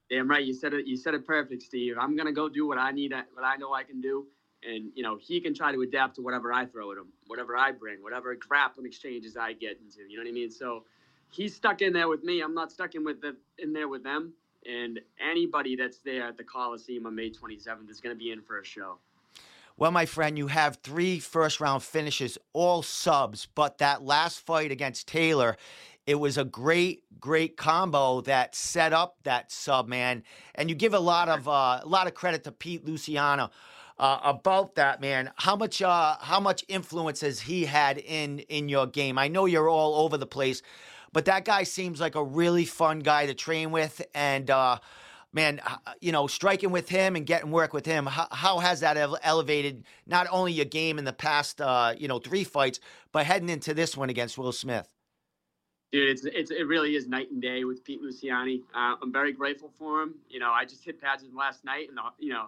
Damn 0.08 0.30
right, 0.30 0.44
you 0.44 0.54
said 0.54 0.72
it. 0.74 0.86
You 0.86 0.96
said 0.96 1.14
it 1.14 1.26
perfect, 1.26 1.62
Steve. 1.62 1.96
I'm 2.00 2.16
gonna 2.16 2.32
go 2.32 2.48
do 2.48 2.68
what 2.68 2.78
I 2.78 2.92
need, 2.92 3.12
what 3.32 3.44
I 3.44 3.56
know 3.56 3.74
I 3.74 3.82
can 3.82 4.00
do, 4.00 4.28
and 4.62 4.90
you 4.94 5.02
know 5.02 5.18
he 5.20 5.40
can 5.40 5.54
try 5.54 5.72
to 5.72 5.82
adapt 5.82 6.16
to 6.16 6.22
whatever 6.22 6.52
I 6.52 6.66
throw 6.66 6.92
at 6.92 6.98
him, 6.98 7.08
whatever 7.26 7.56
I 7.56 7.72
bring, 7.72 8.02
whatever 8.02 8.34
crap 8.36 8.78
and 8.78 8.86
exchanges 8.86 9.36
I 9.36 9.52
get 9.52 9.78
into. 9.82 10.08
You 10.08 10.16
know 10.16 10.24
what 10.24 10.30
I 10.30 10.32
mean? 10.32 10.50
So 10.50 10.84
he's 11.30 11.54
stuck 11.54 11.82
in 11.82 11.92
there 11.92 12.08
with 12.08 12.24
me. 12.24 12.40
I'm 12.40 12.54
not 12.54 12.72
stuck 12.72 12.94
in 12.94 13.04
with 13.04 13.20
the, 13.20 13.36
in 13.58 13.72
there 13.72 13.88
with 13.88 14.02
them. 14.02 14.32
And 14.66 15.00
anybody 15.20 15.76
that's 15.76 15.98
there 15.98 16.26
at 16.26 16.36
the 16.36 16.44
Coliseum 16.44 17.06
on 17.06 17.14
May 17.14 17.30
27th 17.30 17.88
is 17.88 18.00
going 18.00 18.14
to 18.14 18.18
be 18.18 18.32
in 18.32 18.42
for 18.42 18.58
a 18.58 18.64
show. 18.64 18.98
Well, 19.76 19.90
my 19.90 20.06
friend, 20.06 20.38
you 20.38 20.46
have 20.46 20.78
three 20.82 21.20
first 21.20 21.60
round 21.60 21.82
finishes, 21.82 22.38
all 22.52 22.82
subs, 22.82 23.46
but 23.54 23.78
that 23.78 24.02
last 24.02 24.40
fight 24.40 24.72
against 24.72 25.06
Taylor, 25.06 25.56
it 26.06 26.14
was 26.14 26.38
a 26.38 26.44
great, 26.44 27.04
great 27.20 27.56
combo 27.56 28.22
that 28.22 28.54
set 28.54 28.92
up 28.92 29.18
that 29.24 29.52
sub, 29.52 29.86
man. 29.86 30.22
And 30.54 30.70
you 30.70 30.74
give 30.74 30.94
a 30.94 30.98
lot 30.98 31.28
of 31.28 31.46
uh, 31.46 31.80
a 31.82 31.86
lot 31.86 32.06
of 32.06 32.14
credit 32.14 32.44
to 32.44 32.52
Pete 32.52 32.86
Luciano 32.86 33.50
uh, 33.98 34.18
about 34.22 34.74
that, 34.74 35.00
man. 35.00 35.30
How 35.36 35.56
much 35.56 35.80
uh, 35.82 36.16
how 36.20 36.40
much 36.40 36.64
influence 36.68 37.20
has 37.22 37.40
he 37.40 37.64
had 37.64 37.98
in 37.98 38.40
in 38.40 38.68
your 38.68 38.86
game? 38.86 39.18
I 39.18 39.28
know 39.28 39.46
you're 39.46 39.68
all 39.68 39.96
over 40.04 40.16
the 40.16 40.26
place, 40.26 40.62
but 41.12 41.24
that 41.26 41.44
guy 41.44 41.62
seems 41.62 42.00
like 42.00 42.14
a 42.14 42.24
really 42.24 42.64
fun 42.64 43.00
guy 43.00 43.26
to 43.26 43.34
train 43.34 43.70
with, 43.70 44.02
and 44.14 44.50
uh, 44.50 44.78
man, 45.32 45.60
you 46.00 46.12
know, 46.12 46.26
striking 46.26 46.70
with 46.70 46.88
him 46.88 47.16
and 47.16 47.26
getting 47.26 47.50
work 47.50 47.72
with 47.72 47.86
him. 47.86 48.06
How, 48.06 48.28
how 48.30 48.58
has 48.58 48.80
that 48.80 48.96
elevated 49.22 49.84
not 50.06 50.26
only 50.30 50.52
your 50.52 50.64
game 50.64 50.98
in 50.98 51.04
the 51.04 51.12
past, 51.12 51.60
uh, 51.60 51.94
you 51.96 52.08
know, 52.08 52.18
three 52.18 52.44
fights, 52.44 52.80
but 53.12 53.26
heading 53.26 53.48
into 53.48 53.74
this 53.74 53.96
one 53.96 54.10
against 54.10 54.36
Will 54.36 54.52
Smith? 54.52 54.88
Dude, 55.92 56.08
it's, 56.08 56.24
it's 56.24 56.50
it 56.50 56.66
really 56.66 56.96
is 56.96 57.06
night 57.06 57.30
and 57.30 57.40
day 57.40 57.64
with 57.64 57.84
Pete 57.84 58.02
Luciani. 58.02 58.62
Uh, 58.74 58.96
I'm 59.00 59.12
very 59.12 59.32
grateful 59.32 59.70
for 59.78 60.02
him. 60.02 60.16
You 60.28 60.40
know, 60.40 60.50
I 60.50 60.64
just 60.64 60.84
hit 60.84 61.00
pads 61.00 61.22
with 61.22 61.30
him 61.30 61.38
last 61.38 61.64
night, 61.64 61.88
and 61.88 61.98
uh, 61.98 62.10
you 62.18 62.30
know, 62.30 62.46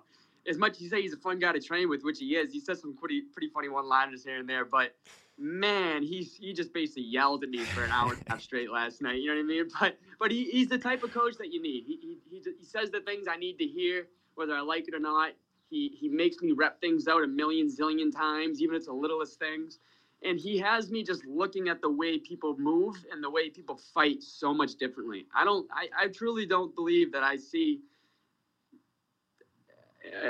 as 0.48 0.58
much 0.58 0.72
as 0.72 0.82
you 0.82 0.88
say 0.88 1.02
he's 1.02 1.12
a 1.12 1.18
fun 1.18 1.38
guy 1.38 1.52
to 1.52 1.60
train 1.60 1.88
with, 1.88 2.02
which 2.02 2.18
he 2.18 2.36
is, 2.36 2.52
he 2.52 2.60
says 2.60 2.80
some 2.80 2.96
pretty 2.96 3.22
pretty 3.32 3.48
funny 3.48 3.68
one-liners 3.68 4.24
here 4.24 4.38
and 4.38 4.48
there. 4.48 4.64
But 4.64 4.94
man, 5.38 6.02
he's 6.02 6.36
he 6.36 6.52
just 6.52 6.72
basically 6.72 7.04
yelled 7.04 7.44
at 7.44 7.50
me 7.50 7.66
for 7.66 7.84
an 7.84 7.92
hour 7.92 8.12
and 8.12 8.20
a 8.28 8.32
half 8.32 8.40
straight 8.42 8.70
last 8.70 9.00
night. 9.02 9.20
You 9.20 9.28
know 9.28 9.36
what 9.36 9.40
I 9.40 9.44
mean? 9.44 9.68
But 9.80 9.98
but 10.18 10.30
he, 10.30 10.44
he's 10.44 10.68
the 10.68 10.78
type 10.78 11.02
of 11.02 11.12
coach 11.12 11.36
that 11.38 11.52
you 11.52 11.62
need. 11.62 11.84
He, 11.86 11.96
he 12.00 12.18
he 12.30 12.42
he 12.58 12.64
says 12.64 12.90
the 12.90 13.00
things 13.00 13.26
I 13.28 13.36
need 13.36 13.58
to 13.58 13.66
hear, 13.66 14.08
whether 14.34 14.54
I 14.54 14.60
like 14.60 14.88
it 14.88 14.94
or 14.94 15.00
not. 15.00 15.32
He 15.70 15.88
he 15.98 16.08
makes 16.08 16.40
me 16.42 16.52
rep 16.52 16.80
things 16.80 17.08
out 17.08 17.22
a 17.22 17.26
million 17.26 17.68
zillion 17.68 18.14
times, 18.14 18.60
even 18.62 18.74
if 18.74 18.78
it's 18.78 18.86
the 18.86 18.94
littlest 18.94 19.38
things. 19.38 19.78
And 20.24 20.38
he 20.40 20.58
has 20.58 20.90
me 20.90 21.04
just 21.04 21.24
looking 21.26 21.68
at 21.68 21.80
the 21.80 21.90
way 21.90 22.18
people 22.18 22.56
move 22.58 22.96
and 23.12 23.22
the 23.22 23.30
way 23.30 23.50
people 23.50 23.76
fight 23.76 24.20
so 24.22 24.52
much 24.52 24.74
differently. 24.74 25.26
I 25.34 25.44
don't 25.44 25.68
I, 25.72 26.04
I 26.04 26.08
truly 26.08 26.46
don't 26.46 26.74
believe 26.74 27.12
that 27.12 27.22
I 27.22 27.36
see 27.36 27.80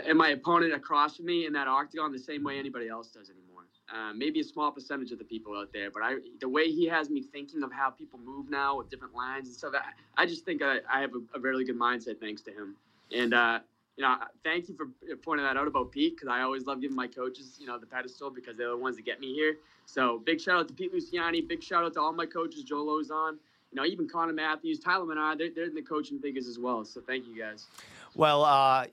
and 0.06 0.16
my 0.18 0.30
opponent 0.30 0.72
across 0.72 1.16
from 1.16 1.26
me 1.26 1.46
in 1.46 1.52
that 1.52 1.68
octagon 1.68 2.12
the 2.12 2.18
same 2.18 2.44
way 2.44 2.58
anybody 2.58 2.88
else 2.88 3.08
does 3.08 3.30
anymore. 3.30 3.48
Uh, 3.92 4.12
maybe 4.12 4.40
a 4.40 4.44
small 4.44 4.70
percentage 4.70 5.12
of 5.12 5.18
the 5.18 5.24
people 5.24 5.56
out 5.56 5.72
there, 5.72 5.90
but 5.90 6.02
I 6.02 6.16
the 6.40 6.48
way 6.48 6.70
he 6.70 6.86
has 6.86 7.08
me 7.08 7.22
thinking 7.22 7.62
of 7.62 7.72
how 7.72 7.88
people 7.88 8.18
move 8.18 8.50
now 8.50 8.76
with 8.76 8.90
different 8.90 9.14
lines 9.14 9.48
and 9.48 9.56
stuff. 9.56 9.72
I, 9.74 10.22
I 10.22 10.26
just 10.26 10.44
think 10.44 10.62
I, 10.62 10.78
I 10.92 11.00
have 11.00 11.12
a, 11.14 11.38
a, 11.38 11.40
really 11.40 11.64
good 11.64 11.78
mindset 11.78 12.20
thanks 12.20 12.42
to 12.42 12.50
him. 12.50 12.76
And 13.14 13.32
uh, 13.32 13.60
you 13.96 14.04
know, 14.04 14.16
thank 14.44 14.68
you 14.68 14.76
for 14.76 14.88
pointing 15.16 15.46
that 15.46 15.56
out 15.56 15.66
about 15.66 15.90
Pete 15.90 16.16
because 16.16 16.28
I 16.28 16.42
always 16.42 16.66
love 16.66 16.82
giving 16.82 16.96
my 16.96 17.06
coaches 17.06 17.56
you 17.58 17.66
know 17.66 17.78
the 17.78 17.86
pedestal 17.86 18.30
because 18.30 18.58
they're 18.58 18.68
the 18.68 18.76
ones 18.76 18.96
that 18.96 19.06
get 19.06 19.20
me 19.20 19.32
here. 19.32 19.56
So 19.86 20.18
big 20.18 20.38
shout 20.38 20.60
out 20.60 20.68
to 20.68 20.74
Pete 20.74 20.92
Luciani. 20.92 21.48
Big 21.48 21.62
shout 21.62 21.82
out 21.82 21.94
to 21.94 22.00
all 22.00 22.12
my 22.12 22.26
coaches, 22.26 22.64
Joe 22.64 22.84
Lauzon. 22.84 23.38
You 23.70 23.76
know, 23.76 23.86
even 23.86 24.08
Connor 24.08 24.32
Matthews, 24.32 24.80
Tyler 24.80 25.04
Menard, 25.04 25.38
they're, 25.38 25.50
they're 25.54 25.64
in 25.64 25.74
the 25.74 25.82
coaching 25.82 26.18
figures 26.18 26.46
as 26.46 26.58
well. 26.58 26.84
So 26.84 27.00
thank 27.00 27.26
you 27.26 27.38
guys. 27.38 27.66
Well, 28.14 28.44
uh, 28.44 28.86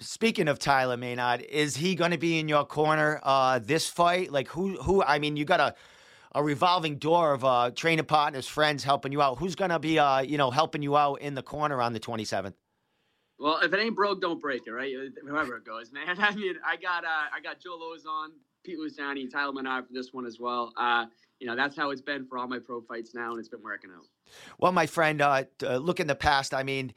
Speaking 0.00 0.48
of 0.48 0.58
Tyler 0.58 0.96
Menard, 0.96 1.42
is 1.42 1.76
he 1.76 1.94
going 1.94 2.10
to 2.10 2.18
be 2.18 2.38
in 2.38 2.48
your 2.48 2.64
corner 2.64 3.20
uh, 3.22 3.58
this 3.58 3.88
fight? 3.88 4.32
Like 4.32 4.48
who? 4.48 4.76
Who? 4.82 5.02
I 5.02 5.18
mean, 5.18 5.36
you 5.36 5.44
got 5.44 5.60
a 5.60 5.74
a 6.34 6.42
revolving 6.42 6.96
door 6.96 7.34
of 7.34 7.44
uh, 7.44 7.70
training 7.74 8.06
partners, 8.06 8.46
friends 8.46 8.82
helping 8.82 9.12
you 9.12 9.20
out. 9.20 9.38
Who's 9.38 9.54
going 9.54 9.70
to 9.70 9.78
be, 9.78 9.98
uh, 9.98 10.20
you 10.20 10.38
know, 10.38 10.50
helping 10.50 10.82
you 10.82 10.96
out 10.96 11.16
in 11.16 11.34
the 11.34 11.42
corner 11.42 11.80
on 11.80 11.92
the 11.92 12.00
27th? 12.00 12.54
Well, 13.38 13.58
if 13.58 13.72
it 13.72 13.78
ain't 13.78 13.96
broke, 13.96 14.20
don't 14.20 14.40
break 14.40 14.66
it, 14.66 14.70
right? 14.70 14.94
Whoever 15.26 15.56
it 15.56 15.64
goes, 15.64 15.92
man. 15.92 16.16
I 16.18 16.34
mean, 16.34 16.54
I 16.64 16.76
got 16.76 17.04
uh, 17.04 17.28
I 17.34 17.40
got 17.42 17.60
Joe 17.60 17.78
Lauzon, 17.78 18.28
Pete 18.64 18.78
Luciani, 18.78 19.30
Tyler 19.30 19.52
Menard 19.52 19.86
for 19.86 19.92
this 19.92 20.12
one 20.12 20.26
as 20.26 20.38
well. 20.38 20.72
Uh, 20.76 21.06
you 21.40 21.46
know, 21.46 21.56
that's 21.56 21.76
how 21.76 21.90
it's 21.90 22.00
been 22.00 22.24
for 22.24 22.38
all 22.38 22.46
my 22.46 22.60
pro 22.60 22.80
fights 22.82 23.14
now, 23.14 23.32
and 23.32 23.40
it's 23.40 23.48
been 23.48 23.62
working 23.62 23.90
out. 23.90 24.06
Well, 24.58 24.70
my 24.70 24.86
friend, 24.86 25.20
uh, 25.20 25.44
look 25.60 25.98
in 25.98 26.06
the 26.06 26.14
past. 26.14 26.54
I 26.54 26.62
mean 26.62 26.92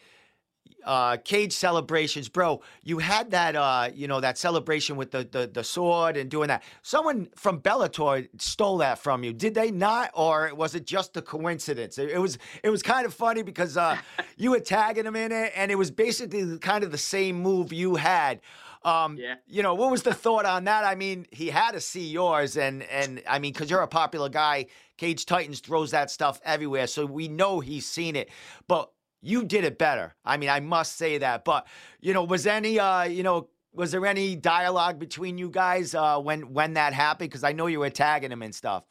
uh, 0.85 1.17
cage 1.17 1.51
celebrations, 1.53 2.29
bro. 2.29 2.61
You 2.83 2.99
had 2.99 3.31
that, 3.31 3.55
uh, 3.55 3.89
you 3.93 4.07
know, 4.07 4.19
that 4.21 4.37
celebration 4.37 4.95
with 4.95 5.11
the, 5.11 5.27
the 5.31 5.47
the 5.51 5.63
sword 5.63 6.15
and 6.15 6.29
doing 6.29 6.47
that. 6.49 6.63
Someone 6.83 7.27
from 7.35 7.59
Bellator 7.59 8.27
stole 8.39 8.77
that 8.77 8.99
from 8.99 9.23
you, 9.23 9.33
did 9.33 9.55
they 9.55 9.71
not, 9.71 10.11
or 10.13 10.53
was 10.53 10.75
it 10.75 10.85
just 10.85 11.17
a 11.17 11.21
coincidence? 11.21 11.97
It, 11.97 12.11
it 12.11 12.19
was 12.19 12.37
it 12.63 12.69
was 12.69 12.83
kind 12.83 13.05
of 13.05 13.13
funny 13.13 13.41
because 13.41 13.77
uh, 13.77 13.97
you 14.37 14.51
were 14.51 14.59
tagging 14.59 15.05
him 15.05 15.15
in 15.15 15.31
it, 15.31 15.51
and 15.55 15.71
it 15.71 15.75
was 15.75 15.91
basically 15.91 16.57
kind 16.59 16.83
of 16.83 16.91
the 16.91 16.97
same 16.97 17.41
move 17.41 17.73
you 17.73 17.95
had. 17.95 18.41
Um, 18.83 19.17
Yeah. 19.17 19.35
You 19.47 19.63
know, 19.63 19.73
what 19.73 19.89
was 19.89 20.03
the 20.03 20.13
thought 20.13 20.45
on 20.45 20.65
that? 20.65 20.83
I 20.83 20.93
mean, 20.93 21.25
he 21.31 21.47
had 21.47 21.71
to 21.71 21.81
see 21.81 22.07
yours, 22.07 22.55
and 22.55 22.83
and 22.83 23.23
I 23.27 23.39
mean, 23.39 23.51
because 23.53 23.71
you're 23.71 23.81
a 23.81 23.87
popular 23.87 24.29
guy, 24.29 24.67
Cage 24.97 25.25
Titans 25.25 25.59
throws 25.59 25.91
that 25.91 26.11
stuff 26.11 26.39
everywhere, 26.45 26.85
so 26.85 27.05
we 27.07 27.27
know 27.27 27.59
he's 27.59 27.87
seen 27.87 28.15
it. 28.15 28.29
But 28.67 28.91
you 29.25 29.43
did 29.43 29.63
it 29.63 29.77
better. 29.77 30.15
I 30.23 30.37
mean, 30.37 30.49
I 30.49 30.59
must 30.59 30.97
say 30.97 31.17
that. 31.17 31.43
But 31.45 31.67
you 31.99 32.13
know, 32.13 32.23
was 32.23 32.45
any 32.47 32.79
uh, 32.79 33.03
you 33.03 33.23
know, 33.23 33.49
was 33.73 33.91
there 33.91 34.05
any 34.05 34.35
dialogue 34.35 34.99
between 34.99 35.37
you 35.37 35.49
guys 35.49 35.95
uh, 35.95 36.19
when 36.19 36.53
when 36.53 36.73
that 36.73 36.93
happened? 36.93 37.29
Because 37.31 37.43
I 37.43 37.51
know 37.51 37.67
you 37.67 37.79
were 37.79 37.89
tagging 37.89 38.31
him 38.31 38.41
and 38.41 38.53
stuff. 38.53 38.83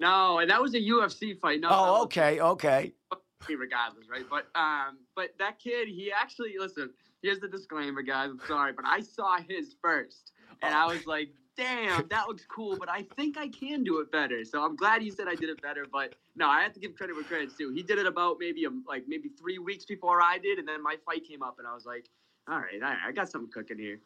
No, 0.00 0.38
and 0.38 0.50
that 0.50 0.60
was 0.60 0.74
a 0.74 0.80
UFC 0.80 1.38
fight. 1.38 1.60
No, 1.60 1.68
Oh, 1.70 1.92
was- 1.92 2.02
okay, 2.04 2.40
okay. 2.40 2.92
regardless, 3.48 4.08
right? 4.10 4.24
But 4.30 4.46
um, 4.54 4.98
but 5.16 5.30
that 5.38 5.58
kid, 5.58 5.88
he 5.88 6.12
actually 6.12 6.54
listen. 6.58 6.90
Here's 7.22 7.38
the 7.40 7.48
disclaimer, 7.48 8.02
guys. 8.02 8.30
I'm 8.30 8.40
sorry, 8.48 8.72
but 8.72 8.84
I 8.84 9.00
saw 9.00 9.36
his 9.48 9.76
first, 9.80 10.32
and 10.62 10.74
I 10.74 10.86
was 10.86 11.06
like, 11.06 11.28
"Damn, 11.56 12.08
that 12.08 12.28
looks 12.28 12.44
cool." 12.46 12.76
But 12.76 12.88
I 12.88 13.02
think 13.16 13.36
I 13.36 13.48
can 13.48 13.84
do 13.84 14.00
it 14.00 14.10
better. 14.10 14.44
So 14.44 14.62
I'm 14.62 14.76
glad 14.76 15.02
you 15.02 15.10
said 15.10 15.28
I 15.28 15.34
did 15.34 15.50
it 15.50 15.60
better. 15.62 15.86
But 15.90 16.14
no, 16.36 16.48
I 16.48 16.62
have 16.62 16.72
to 16.74 16.80
give 16.80 16.94
credit 16.94 17.14
where 17.14 17.24
credit's 17.24 17.56
due. 17.56 17.70
He 17.70 17.82
did 17.82 17.98
it 17.98 18.06
about 18.06 18.36
maybe 18.40 18.64
a, 18.64 18.70
like 18.88 19.04
maybe 19.06 19.28
three 19.28 19.58
weeks 19.58 19.84
before 19.84 20.22
I 20.22 20.38
did, 20.38 20.58
and 20.58 20.66
then 20.66 20.82
my 20.82 20.96
fight 21.04 21.26
came 21.26 21.42
up, 21.42 21.58
and 21.58 21.66
I 21.66 21.74
was 21.74 21.86
like, 21.86 22.08
"All 22.48 22.58
right, 22.58 22.82
all 22.82 22.88
right 22.88 22.98
I 23.06 23.12
got 23.12 23.30
something 23.30 23.50
cooking 23.50 23.78
here." 23.78 24.00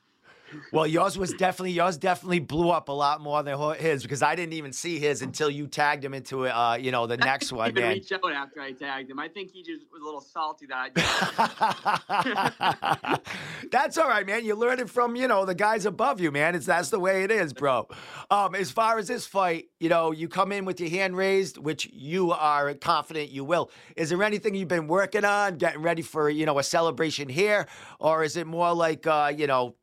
Well, 0.73 0.87
yours 0.87 1.19
was 1.19 1.33
definitely 1.33 1.73
yours 1.73 1.97
definitely 1.97 2.39
blew 2.39 2.71
up 2.71 2.89
a 2.89 2.93
lot 2.93 3.21
more 3.21 3.43
than 3.43 3.59
his 3.75 4.03
because 4.03 4.23
I 4.23 4.37
didn't 4.37 4.53
even 4.53 4.73
see 4.73 4.99
his 4.99 5.23
until 5.23 5.51
you 5.51 5.67
tagged 5.67 6.05
him 6.05 6.15
into 6.15 6.47
uh, 6.47 6.79
you 6.81 6.93
know 6.93 7.07
the 7.07 7.17
next 7.17 7.53
one, 7.53 7.75
man. 7.75 7.95
reach 7.95 8.13
out 8.13 8.33
after 8.33 8.61
I 8.61 8.73
tagged 8.73 9.11
him. 9.11 9.19
I 9.19 9.29
think 9.29 9.51
he 9.51 9.63
just 9.63 9.87
was 9.93 10.03
a 10.03 10.05
little 10.05 10.21
salty 10.21 10.67
that 10.67 10.91
I 10.97 13.19
that's 13.71 13.99
all 13.99 14.09
right, 14.09 14.27
man. 14.27 14.45
You're 14.45 14.57
it 14.67 14.91
from 14.91 15.17
you 15.17 15.29
know 15.29 15.45
the 15.45 15.55
guys 15.55 15.87
above 15.87 16.21
you, 16.21 16.31
man. 16.31 16.55
It's 16.55 16.67
that's 16.67 16.91
the 16.91 17.01
way 17.01 17.25
it 17.25 17.31
is, 17.31 17.53
bro. 17.53 17.89
Um, 18.31 18.55
as 18.55 18.71
far 18.71 18.99
as 18.99 19.09
this 19.09 19.27
fight, 19.27 19.67
you 19.81 19.89
know, 19.89 20.13
you 20.13 20.29
come 20.29 20.53
in 20.53 20.65
with 20.65 20.81
your 20.81 20.91
hand 20.91 21.17
raised, 21.17 21.59
which 21.59 21.89
you 21.93 22.33
are 22.33 22.75
confident 22.75 23.31
you 23.31 23.45
will. 23.45 23.71
Is 23.97 24.11
there 24.11 24.23
anything 24.23 24.55
you've 24.55 24.69
been 24.69 24.89
working 24.89 25.25
on, 25.25 25.57
getting 25.57 25.83
ready 25.83 26.03
for 26.03 26.31
you 26.31 26.47
know 26.47 26.59
a 26.59 26.63
celebration 26.63 27.29
here, 27.29 27.67
or 27.99 28.23
is 28.23 28.37
it 28.37 28.47
more 28.47 28.75
like 28.75 29.07
uh, 29.07 29.33
you 29.37 29.47
know? 29.47 29.75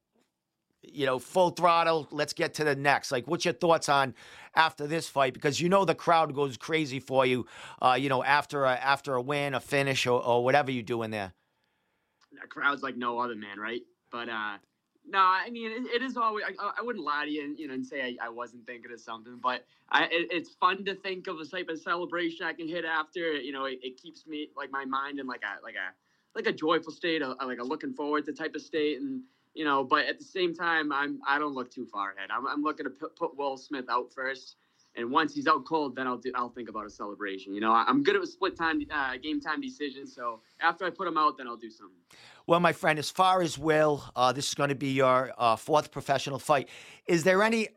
You 0.84 1.06
know, 1.06 1.20
full 1.20 1.52
throttle. 1.52 2.08
Let's 2.12 2.34
get 2.34 2.56
to 2.56 2.64
the 2.64 2.76
next. 2.76 3.12
Like, 3.12 3.28
what's 3.28 3.46
your 3.46 3.54
thoughts 3.54 3.90
on 3.90 4.14
after 4.56 4.86
this 4.86 5.08
fight? 5.08 5.34
Because 5.34 5.62
you 5.62 5.70
know 5.70 5.86
the 5.86 5.96
crowd 5.96 6.36
goes 6.36 6.58
crazy 6.58 7.00
for 7.00 7.26
you. 7.26 7.46
Uh, 7.82 7.98
you 8.00 8.10
know, 8.10 8.24
after 8.24 8.66
a 8.66 8.76
after 8.76 9.16
a 9.16 9.22
win, 9.22 9.54
a 9.54 9.60
finish, 9.60 10.06
or, 10.06 10.22
or 10.22 10.44
whatever 10.44 10.72
you 10.72 10.84
do 10.84 11.04
in 11.04 11.12
there. 11.12 11.34
that 12.40 12.50
crowd's 12.50 12.84
like 12.84 12.98
no 12.98 13.20
other 13.20 13.36
man, 13.36 13.60
right? 13.60 13.82
But 14.12 14.30
uh 14.30 14.58
no, 15.06 15.20
I 15.20 15.50
mean 15.50 15.72
it, 15.72 15.96
it 15.96 16.02
is 16.02 16.16
always. 16.16 16.46
I, 16.60 16.72
I 16.80 16.82
wouldn't 16.82 17.04
lie 17.04 17.26
to 17.26 17.32
you, 17.32 17.44
and 17.44 17.60
you 17.60 17.68
know, 17.68 17.74
and 17.74 17.86
say 17.86 18.02
I, 18.02 18.28
I 18.28 18.30
wasn't 18.30 18.66
thinking 18.66 18.92
of 18.92 19.00
something. 19.00 19.38
But 19.42 19.66
I, 19.90 20.06
it, 20.06 20.28
it's 20.32 20.52
fun 20.56 20.86
to 20.86 20.96
think 20.96 21.28
of 21.28 21.40
a 21.40 21.46
type 21.46 21.68
of 21.70 21.80
celebration 21.80 22.46
I 22.46 22.54
can 22.54 22.68
hit 22.68 22.86
after. 22.86 23.34
You 23.34 23.52
know, 23.52 23.66
it, 23.66 23.80
it 23.82 24.02
keeps 24.02 24.26
me 24.26 24.50
like 24.56 24.72
my 24.72 24.86
mind 24.86 25.20
in 25.20 25.28
like 25.28 25.42
a 25.42 25.62
like 25.62 25.76
a 25.76 25.94
like 26.36 26.48
a 26.48 26.54
joyful 26.54 26.94
state, 26.94 27.22
a, 27.22 27.36
like 27.46 27.60
a 27.60 27.64
looking 27.64 27.94
forward 27.94 28.26
to 28.26 28.34
type 28.34 28.56
of 28.56 28.62
state, 28.62 29.02
and 29.02 29.22
you 29.54 29.66
know. 29.66 29.84
But 29.84 30.06
at 30.06 30.20
the 30.20 30.26
same 30.26 30.54
time, 30.54 30.92
I'm 30.92 31.20
I 31.28 31.40
don't 31.40 31.54
look 31.54 31.72
too 31.72 31.86
far 31.86 32.12
ahead. 32.12 32.30
I'm, 32.32 32.48
I'm 32.48 32.64
looking 32.64 32.86
to 32.86 32.90
put, 32.90 33.16
put 33.16 33.38
Will 33.38 33.58
Smith 33.58 33.86
out 33.90 34.12
first. 34.14 34.58
And 34.96 35.10
once 35.10 35.34
he's 35.34 35.48
out 35.48 35.66
cold, 35.66 35.96
then 35.96 36.06
I'll 36.06 36.20
do. 36.20 36.32
I'll 36.36 36.50
think 36.52 36.70
about 36.70 36.86
a 36.86 36.90
celebration. 36.90 37.56
You 37.56 37.62
know, 37.62 37.72
I- 37.72 37.84
I'm 37.88 38.04
good 38.04 38.16
at 38.16 38.28
split 38.28 38.56
time, 38.56 38.80
uh, 38.92 39.18
game 39.18 39.42
time 39.42 39.60
decisions. 39.60 40.14
So 40.14 40.42
after 40.62 40.86
I 40.86 40.92
put 40.92 41.08
him 41.08 41.18
out, 41.18 41.36
then 41.38 41.48
I'll 41.48 41.58
do 41.58 41.72
something. 41.72 41.98
Well, 42.46 42.60
my 42.60 42.74
friend, 42.74 43.00
as 43.00 43.10
far 43.10 43.42
as 43.42 43.58
Will, 43.58 44.04
uh, 44.16 44.34
this 44.34 44.50
is 44.50 44.54
going 44.54 44.70
to 44.70 44.76
be 44.76 44.92
your 44.92 45.32
uh, 45.36 45.56
fourth 45.56 45.92
professional 45.92 46.38
fight. 46.38 46.70
Is 47.08 47.24
there 47.24 47.42
any, 47.42 47.70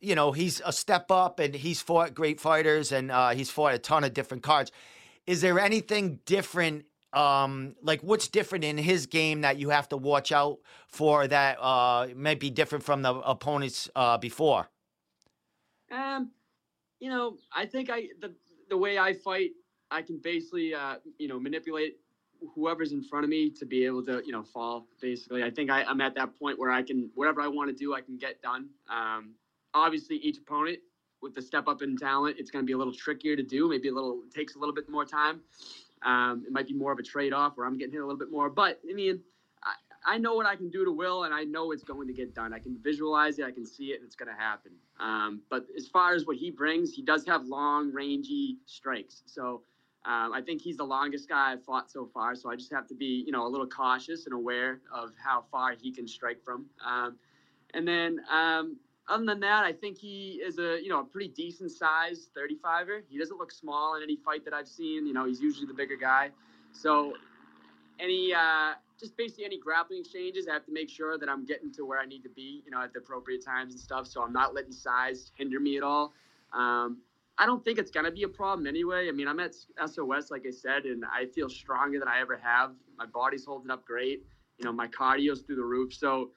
you 0.00 0.16
know, 0.16 0.32
he's 0.32 0.60
a 0.66 0.72
step 0.72 1.12
up 1.12 1.38
and 1.38 1.54
he's 1.54 1.80
fought 1.82 2.14
great 2.14 2.40
fighters 2.40 2.90
and 2.90 3.12
uh, 3.12 3.28
he's 3.30 3.50
fought 3.50 3.74
a 3.74 3.78
ton 3.78 4.02
of 4.02 4.12
different 4.12 4.42
cards. 4.42 4.72
Is 5.28 5.42
there 5.42 5.60
anything 5.60 6.18
different? 6.26 6.86
Um, 7.12 7.74
like 7.82 8.02
what's 8.02 8.28
different 8.28 8.64
in 8.64 8.78
his 8.78 9.06
game 9.06 9.40
that 9.40 9.58
you 9.58 9.70
have 9.70 9.88
to 9.88 9.96
watch 9.96 10.30
out 10.30 10.58
for 10.86 11.26
that 11.26 11.60
uh, 11.60 12.08
might 12.14 12.38
be 12.38 12.50
different 12.50 12.84
from 12.84 13.02
the 13.02 13.14
opponents 13.14 13.90
uh, 13.96 14.16
before? 14.18 14.68
Um, 15.90 16.30
you 17.00 17.08
know, 17.10 17.36
I 17.54 17.66
think 17.66 17.90
I 17.90 18.08
the 18.20 18.32
the 18.68 18.76
way 18.76 18.98
I 18.98 19.14
fight, 19.14 19.50
I 19.90 20.02
can 20.02 20.18
basically 20.18 20.74
uh, 20.74 20.96
you 21.18 21.26
know 21.28 21.40
manipulate 21.40 21.96
whoever's 22.54 22.92
in 22.92 23.02
front 23.02 23.24
of 23.24 23.30
me 23.30 23.50
to 23.50 23.66
be 23.66 23.84
able 23.84 24.04
to 24.04 24.22
you 24.24 24.32
know 24.32 24.42
fall. 24.42 24.86
Basically, 25.00 25.42
I 25.42 25.50
think 25.50 25.70
I, 25.70 25.82
I'm 25.82 26.00
at 26.00 26.14
that 26.14 26.38
point 26.38 26.58
where 26.58 26.70
I 26.70 26.82
can 26.82 27.10
whatever 27.14 27.40
I 27.40 27.48
want 27.48 27.70
to 27.70 27.76
do, 27.76 27.94
I 27.94 28.00
can 28.00 28.16
get 28.16 28.40
done. 28.40 28.68
Um, 28.88 29.34
obviously, 29.74 30.16
each 30.16 30.38
opponent 30.38 30.78
with 31.22 31.34
the 31.34 31.42
step 31.42 31.68
up 31.68 31.82
in 31.82 31.96
talent, 31.96 32.36
it's 32.38 32.50
going 32.50 32.64
to 32.64 32.66
be 32.66 32.72
a 32.72 32.78
little 32.78 32.94
trickier 32.94 33.36
to 33.36 33.42
do. 33.42 33.68
Maybe 33.68 33.88
a 33.88 33.94
little 33.94 34.22
takes 34.34 34.54
a 34.54 34.58
little 34.58 34.74
bit 34.74 34.88
more 34.88 35.04
time. 35.04 35.40
Um, 36.02 36.44
it 36.46 36.52
might 36.52 36.66
be 36.66 36.74
more 36.74 36.92
of 36.92 36.98
a 36.98 37.02
trade 37.02 37.32
off 37.32 37.56
where 37.56 37.66
I'm 37.66 37.76
getting 37.76 37.92
hit 37.92 38.00
a 38.00 38.06
little 38.06 38.18
bit 38.18 38.30
more. 38.30 38.48
But 38.48 38.80
I 38.88 38.94
mean, 38.94 39.20
I, 39.62 40.14
I 40.14 40.18
know 40.18 40.34
what 40.34 40.46
I 40.46 40.56
can 40.56 40.70
do 40.70 40.84
to 40.84 40.92
Will, 40.92 41.24
and 41.24 41.34
I 41.34 41.44
know 41.44 41.72
it's 41.72 41.84
going 41.84 42.06
to 42.08 42.14
get 42.14 42.34
done. 42.34 42.52
I 42.54 42.58
can 42.58 42.78
visualize 42.82 43.38
it, 43.38 43.44
I 43.44 43.50
can 43.50 43.66
see 43.66 43.86
it, 43.92 43.96
and 44.00 44.04
it's 44.04 44.16
going 44.16 44.34
to 44.34 44.40
happen. 44.40 44.72
Um, 44.98 45.42
but 45.50 45.66
as 45.76 45.86
far 45.88 46.14
as 46.14 46.26
what 46.26 46.36
he 46.36 46.50
brings, 46.50 46.92
he 46.92 47.02
does 47.02 47.26
have 47.26 47.44
long, 47.44 47.92
rangy 47.92 48.58
strikes. 48.66 49.22
So 49.26 49.62
um, 50.06 50.32
I 50.32 50.40
think 50.40 50.62
he's 50.62 50.78
the 50.78 50.84
longest 50.84 51.28
guy 51.28 51.52
I've 51.52 51.64
fought 51.64 51.90
so 51.90 52.08
far. 52.12 52.34
So 52.34 52.50
I 52.50 52.56
just 52.56 52.72
have 52.72 52.86
to 52.88 52.94
be, 52.94 53.22
you 53.26 53.32
know, 53.32 53.46
a 53.46 53.48
little 53.48 53.66
cautious 53.66 54.24
and 54.24 54.34
aware 54.34 54.80
of 54.92 55.10
how 55.22 55.44
far 55.50 55.74
he 55.78 55.92
can 55.92 56.08
strike 56.08 56.42
from. 56.42 56.66
Um, 56.84 57.16
and 57.74 57.86
then 57.86 58.20
um, 58.30 58.76
other 59.10 59.24
than 59.24 59.40
that, 59.40 59.64
I 59.64 59.72
think 59.72 59.98
he 59.98 60.40
is 60.42 60.58
a, 60.58 60.80
you 60.82 60.88
know, 60.88 61.00
a 61.00 61.04
pretty 61.04 61.28
decent 61.28 61.72
size 61.72 62.30
35er. 62.36 63.02
He 63.08 63.18
doesn't 63.18 63.36
look 63.36 63.50
small 63.50 63.96
in 63.96 64.02
any 64.02 64.16
fight 64.16 64.44
that 64.44 64.54
I've 64.54 64.68
seen. 64.68 65.06
You 65.06 65.12
know, 65.12 65.26
he's 65.26 65.40
usually 65.40 65.66
the 65.66 65.74
bigger 65.74 65.96
guy. 65.96 66.30
So 66.72 67.14
any 67.98 68.32
uh, 68.32 68.74
just 68.98 69.16
basically 69.16 69.44
any 69.44 69.58
grappling 69.58 70.00
exchanges, 70.00 70.46
I 70.48 70.52
have 70.52 70.64
to 70.66 70.72
make 70.72 70.88
sure 70.88 71.18
that 71.18 71.28
I'm 71.28 71.44
getting 71.44 71.72
to 71.72 71.84
where 71.84 71.98
I 71.98 72.06
need 72.06 72.22
to 72.22 72.28
be, 72.28 72.62
you 72.64 72.70
know, 72.70 72.80
at 72.80 72.92
the 72.92 73.00
appropriate 73.00 73.44
times 73.44 73.72
and 73.72 73.80
stuff. 73.80 74.06
So 74.06 74.22
I'm 74.22 74.32
not 74.32 74.54
letting 74.54 74.72
size 74.72 75.32
hinder 75.36 75.58
me 75.58 75.76
at 75.76 75.82
all. 75.82 76.12
Um, 76.52 76.98
I 77.36 77.46
don't 77.46 77.64
think 77.64 77.78
it's 77.78 77.90
gonna 77.90 78.10
be 78.10 78.22
a 78.22 78.28
problem 78.28 78.66
anyway. 78.66 79.08
I 79.08 79.12
mean, 79.12 79.26
I'm 79.26 79.40
at 79.40 79.54
SOS, 79.86 80.30
like 80.30 80.44
I 80.46 80.50
said, 80.50 80.84
and 80.84 81.04
I 81.04 81.26
feel 81.26 81.48
stronger 81.48 81.98
than 81.98 82.06
I 82.06 82.20
ever 82.20 82.36
have. 82.36 82.72
My 82.96 83.06
body's 83.06 83.44
holding 83.44 83.70
up 83.70 83.84
great. 83.86 84.24
You 84.58 84.66
know, 84.66 84.72
my 84.72 84.86
cardio's 84.86 85.40
through 85.40 85.56
the 85.56 85.64
roof. 85.64 85.94
So 85.94 86.32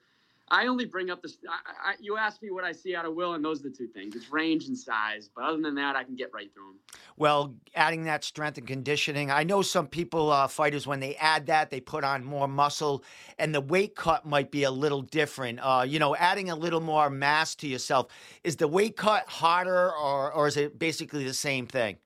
I 0.48 0.66
only 0.66 0.84
bring 0.84 1.10
up 1.10 1.22
this. 1.22 1.38
I, 1.48 1.90
I, 1.90 1.94
you 2.00 2.18
asked 2.18 2.42
me 2.42 2.50
what 2.50 2.64
I 2.64 2.72
see 2.72 2.94
out 2.94 3.06
of 3.06 3.14
Will, 3.14 3.32
and 3.32 3.42
those 3.42 3.60
are 3.60 3.70
the 3.70 3.74
two 3.74 3.86
things. 3.86 4.14
It's 4.14 4.30
range 4.30 4.66
and 4.66 4.76
size. 4.76 5.30
But 5.34 5.44
other 5.44 5.60
than 5.60 5.74
that, 5.76 5.96
I 5.96 6.04
can 6.04 6.16
get 6.16 6.30
right 6.34 6.52
through 6.52 6.70
him. 6.70 6.76
Well, 7.16 7.54
adding 7.74 8.04
that 8.04 8.24
strength 8.24 8.58
and 8.58 8.66
conditioning. 8.66 9.30
I 9.30 9.42
know 9.42 9.62
some 9.62 9.86
people, 9.86 10.30
uh, 10.30 10.46
fighters, 10.46 10.86
when 10.86 11.00
they 11.00 11.16
add 11.16 11.46
that, 11.46 11.70
they 11.70 11.80
put 11.80 12.04
on 12.04 12.24
more 12.24 12.46
muscle, 12.46 13.04
and 13.38 13.54
the 13.54 13.60
weight 13.60 13.96
cut 13.96 14.26
might 14.26 14.50
be 14.50 14.64
a 14.64 14.70
little 14.70 15.00
different. 15.00 15.60
Uh, 15.62 15.84
you 15.86 15.98
know, 15.98 16.14
adding 16.16 16.50
a 16.50 16.56
little 16.56 16.80
more 16.80 17.08
mass 17.08 17.54
to 17.56 17.66
yourself. 17.66 18.08
Is 18.42 18.56
the 18.56 18.68
weight 18.68 18.96
cut 18.96 19.26
harder, 19.26 19.92
or 19.92 20.30
or 20.30 20.46
is 20.46 20.58
it 20.58 20.78
basically 20.78 21.24
the 21.24 21.34
same 21.34 21.66
thing? 21.66 21.96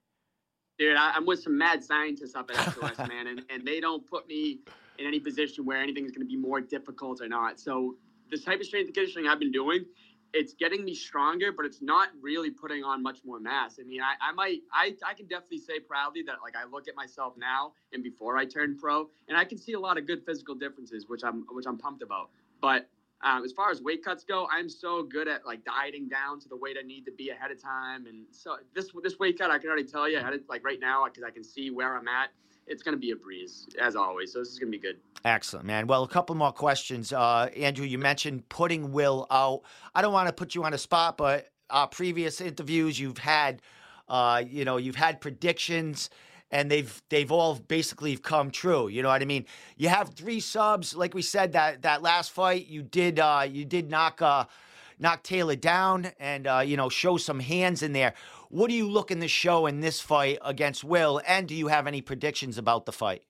Dude, 0.78 0.96
I, 0.96 1.10
I'm 1.12 1.26
with 1.26 1.42
some 1.42 1.58
mad 1.58 1.82
scientists 1.82 2.36
up 2.36 2.50
at 2.54 2.72
SOS, 2.74 2.98
man, 3.08 3.26
and, 3.26 3.42
and 3.50 3.66
they 3.66 3.80
don't 3.80 4.06
put 4.06 4.28
me 4.28 4.60
in 4.98 5.06
any 5.06 5.18
position 5.18 5.64
where 5.64 5.82
anything's 5.82 6.12
going 6.12 6.26
to 6.26 6.28
be 6.28 6.36
more 6.36 6.60
difficult 6.60 7.20
or 7.20 7.28
not. 7.28 7.58
So 7.58 7.96
this 8.30 8.44
type 8.44 8.60
of 8.60 8.66
strength 8.66 8.86
and 8.86 8.94
conditioning 8.94 9.28
I've 9.28 9.38
been 9.38 9.52
doing, 9.52 9.84
it's 10.34 10.52
getting 10.52 10.84
me 10.84 10.94
stronger, 10.94 11.52
but 11.52 11.64
it's 11.64 11.80
not 11.80 12.08
really 12.20 12.50
putting 12.50 12.84
on 12.84 13.02
much 13.02 13.20
more 13.24 13.40
mass. 13.40 13.78
I 13.80 13.84
mean, 13.84 14.02
I, 14.02 14.14
I 14.20 14.32
might, 14.32 14.60
I, 14.72 14.94
I 15.06 15.14
can 15.14 15.26
definitely 15.26 15.58
say 15.58 15.80
proudly 15.80 16.22
that 16.26 16.36
like 16.42 16.54
I 16.56 16.68
look 16.70 16.88
at 16.88 16.94
myself 16.96 17.34
now 17.38 17.72
and 17.92 18.02
before 18.02 18.36
I 18.36 18.44
turned 18.44 18.78
pro, 18.78 19.08
and 19.28 19.38
I 19.38 19.44
can 19.44 19.58
see 19.58 19.72
a 19.72 19.80
lot 19.80 19.96
of 19.96 20.06
good 20.06 20.24
physical 20.26 20.54
differences, 20.54 21.06
which 21.08 21.22
I'm, 21.24 21.46
which 21.50 21.66
I'm 21.66 21.78
pumped 21.78 22.02
about. 22.02 22.30
But 22.60 22.88
um, 23.22 23.44
as 23.44 23.52
far 23.52 23.70
as 23.70 23.82
weight 23.82 24.04
cuts 24.04 24.22
go, 24.22 24.46
I'm 24.52 24.68
so 24.68 25.02
good 25.02 25.26
at 25.28 25.44
like 25.44 25.64
dieting 25.64 26.08
down 26.08 26.38
to 26.40 26.48
the 26.48 26.56
weight 26.56 26.76
I 26.78 26.86
need 26.86 27.04
to 27.06 27.12
be 27.12 27.30
ahead 27.30 27.50
of 27.50 27.60
time, 27.60 28.06
and 28.06 28.26
so 28.30 28.58
this 28.74 28.90
this 29.02 29.18
weight 29.18 29.38
cut 29.38 29.50
I 29.50 29.58
can 29.58 29.68
already 29.68 29.88
tell 29.88 30.08
you 30.08 30.18
ahead 30.18 30.34
of, 30.34 30.40
like 30.48 30.64
right 30.64 30.78
now 30.78 31.04
because 31.06 31.24
I 31.24 31.30
can 31.30 31.42
see 31.42 31.70
where 31.70 31.96
I'm 31.96 32.06
at. 32.06 32.30
It's 32.68 32.82
gonna 32.82 32.96
be 32.96 33.10
a 33.10 33.16
breeze 33.16 33.66
as 33.80 33.96
always, 33.96 34.32
so 34.32 34.40
this 34.40 34.48
is 34.48 34.58
gonna 34.58 34.70
be 34.70 34.78
good. 34.78 34.98
Excellent, 35.24 35.66
man. 35.66 35.86
Well, 35.86 36.02
a 36.04 36.08
couple 36.08 36.36
more 36.36 36.52
questions. 36.52 37.12
Uh, 37.12 37.50
Andrew, 37.56 37.84
you 37.84 37.98
mentioned 37.98 38.48
putting 38.48 38.92
Will 38.92 39.26
out. 39.30 39.62
I 39.94 40.02
don't 40.02 40.12
want 40.12 40.28
to 40.28 40.32
put 40.32 40.54
you 40.54 40.64
on 40.64 40.74
a 40.74 40.78
spot, 40.78 41.16
but 41.16 41.48
uh, 41.70 41.86
previous 41.86 42.40
interviews 42.40 42.98
you've 42.98 43.18
had, 43.18 43.62
uh, 44.08 44.42
you 44.46 44.64
know, 44.64 44.76
you've 44.76 44.96
had 44.96 45.20
predictions, 45.20 46.10
and 46.50 46.70
they've 46.70 47.02
they've 47.08 47.30
all 47.32 47.56
basically 47.56 48.16
come 48.16 48.50
true. 48.50 48.88
You 48.88 49.02
know 49.02 49.08
what 49.08 49.22
I 49.22 49.26
mean? 49.26 49.46
You 49.76 49.88
have 49.88 50.10
three 50.10 50.40
subs, 50.40 50.94
like 50.94 51.14
we 51.14 51.22
said 51.22 51.52
that 51.52 51.82
that 51.82 52.02
last 52.02 52.30
fight 52.30 52.66
you 52.66 52.82
did 52.82 53.18
uh, 53.18 53.46
you 53.48 53.64
did 53.64 53.90
knock 53.90 54.22
uh, 54.22 54.44
knock 54.98 55.22
Taylor 55.22 55.56
down 55.56 56.12
and 56.18 56.46
uh, 56.46 56.62
you 56.64 56.76
know 56.76 56.88
show 56.88 57.16
some 57.16 57.40
hands 57.40 57.82
in 57.82 57.92
there. 57.92 58.14
What 58.50 58.70
do 58.70 58.74
you 58.74 58.88
look 58.88 59.10
in 59.10 59.20
to 59.20 59.28
show 59.28 59.66
in 59.66 59.80
this 59.80 60.00
fight 60.00 60.38
against 60.42 60.82
Will? 60.82 61.20
And 61.26 61.46
do 61.46 61.54
you 61.54 61.68
have 61.68 61.86
any 61.86 62.00
predictions 62.00 62.56
about 62.56 62.86
the 62.86 62.92
fight? 62.92 63.22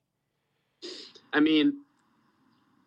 I 1.33 1.39
mean, 1.39 1.81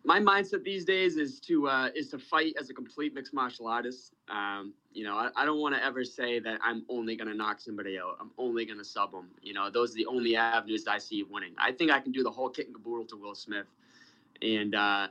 my 0.03 0.19
mindset 0.19 0.63
these 0.63 0.83
days 0.83 1.15
is 1.15 1.39
to 1.41 1.67
uh, 1.67 1.89
is 1.95 2.09
to 2.09 2.19
fight 2.19 2.55
as 2.59 2.69
a 2.69 2.73
complete 2.73 3.13
mixed 3.13 3.33
martial 3.33 3.67
artist. 3.67 4.13
Um, 4.29 4.73
you 4.91 5.03
know, 5.03 5.15
I, 5.15 5.29
I 5.35 5.45
don't 5.45 5.61
want 5.61 5.75
to 5.75 5.83
ever 5.83 6.03
say 6.03 6.39
that 6.39 6.59
I'm 6.63 6.83
only 6.89 7.15
going 7.15 7.29
to 7.29 7.33
knock 7.33 7.61
somebody 7.61 7.97
out. 7.99 8.17
I'm 8.19 8.31
only 8.37 8.65
going 8.65 8.79
to 8.79 8.85
sub 8.85 9.11
them. 9.11 9.29
You 9.41 9.53
know, 9.53 9.69
those 9.69 9.91
are 9.91 9.95
the 9.95 10.07
only 10.07 10.35
avenues 10.35 10.87
I 10.87 10.97
see 10.97 11.21
of 11.21 11.29
winning. 11.29 11.53
I 11.57 11.71
think 11.71 11.91
I 11.91 11.99
can 11.99 12.11
do 12.11 12.23
the 12.23 12.31
whole 12.31 12.49
kit 12.49 12.65
and 12.65 12.75
caboodle 12.75 13.05
to 13.05 13.15
Will 13.15 13.35
Smith, 13.35 13.67
and 14.41 14.75
uh, 14.75 15.07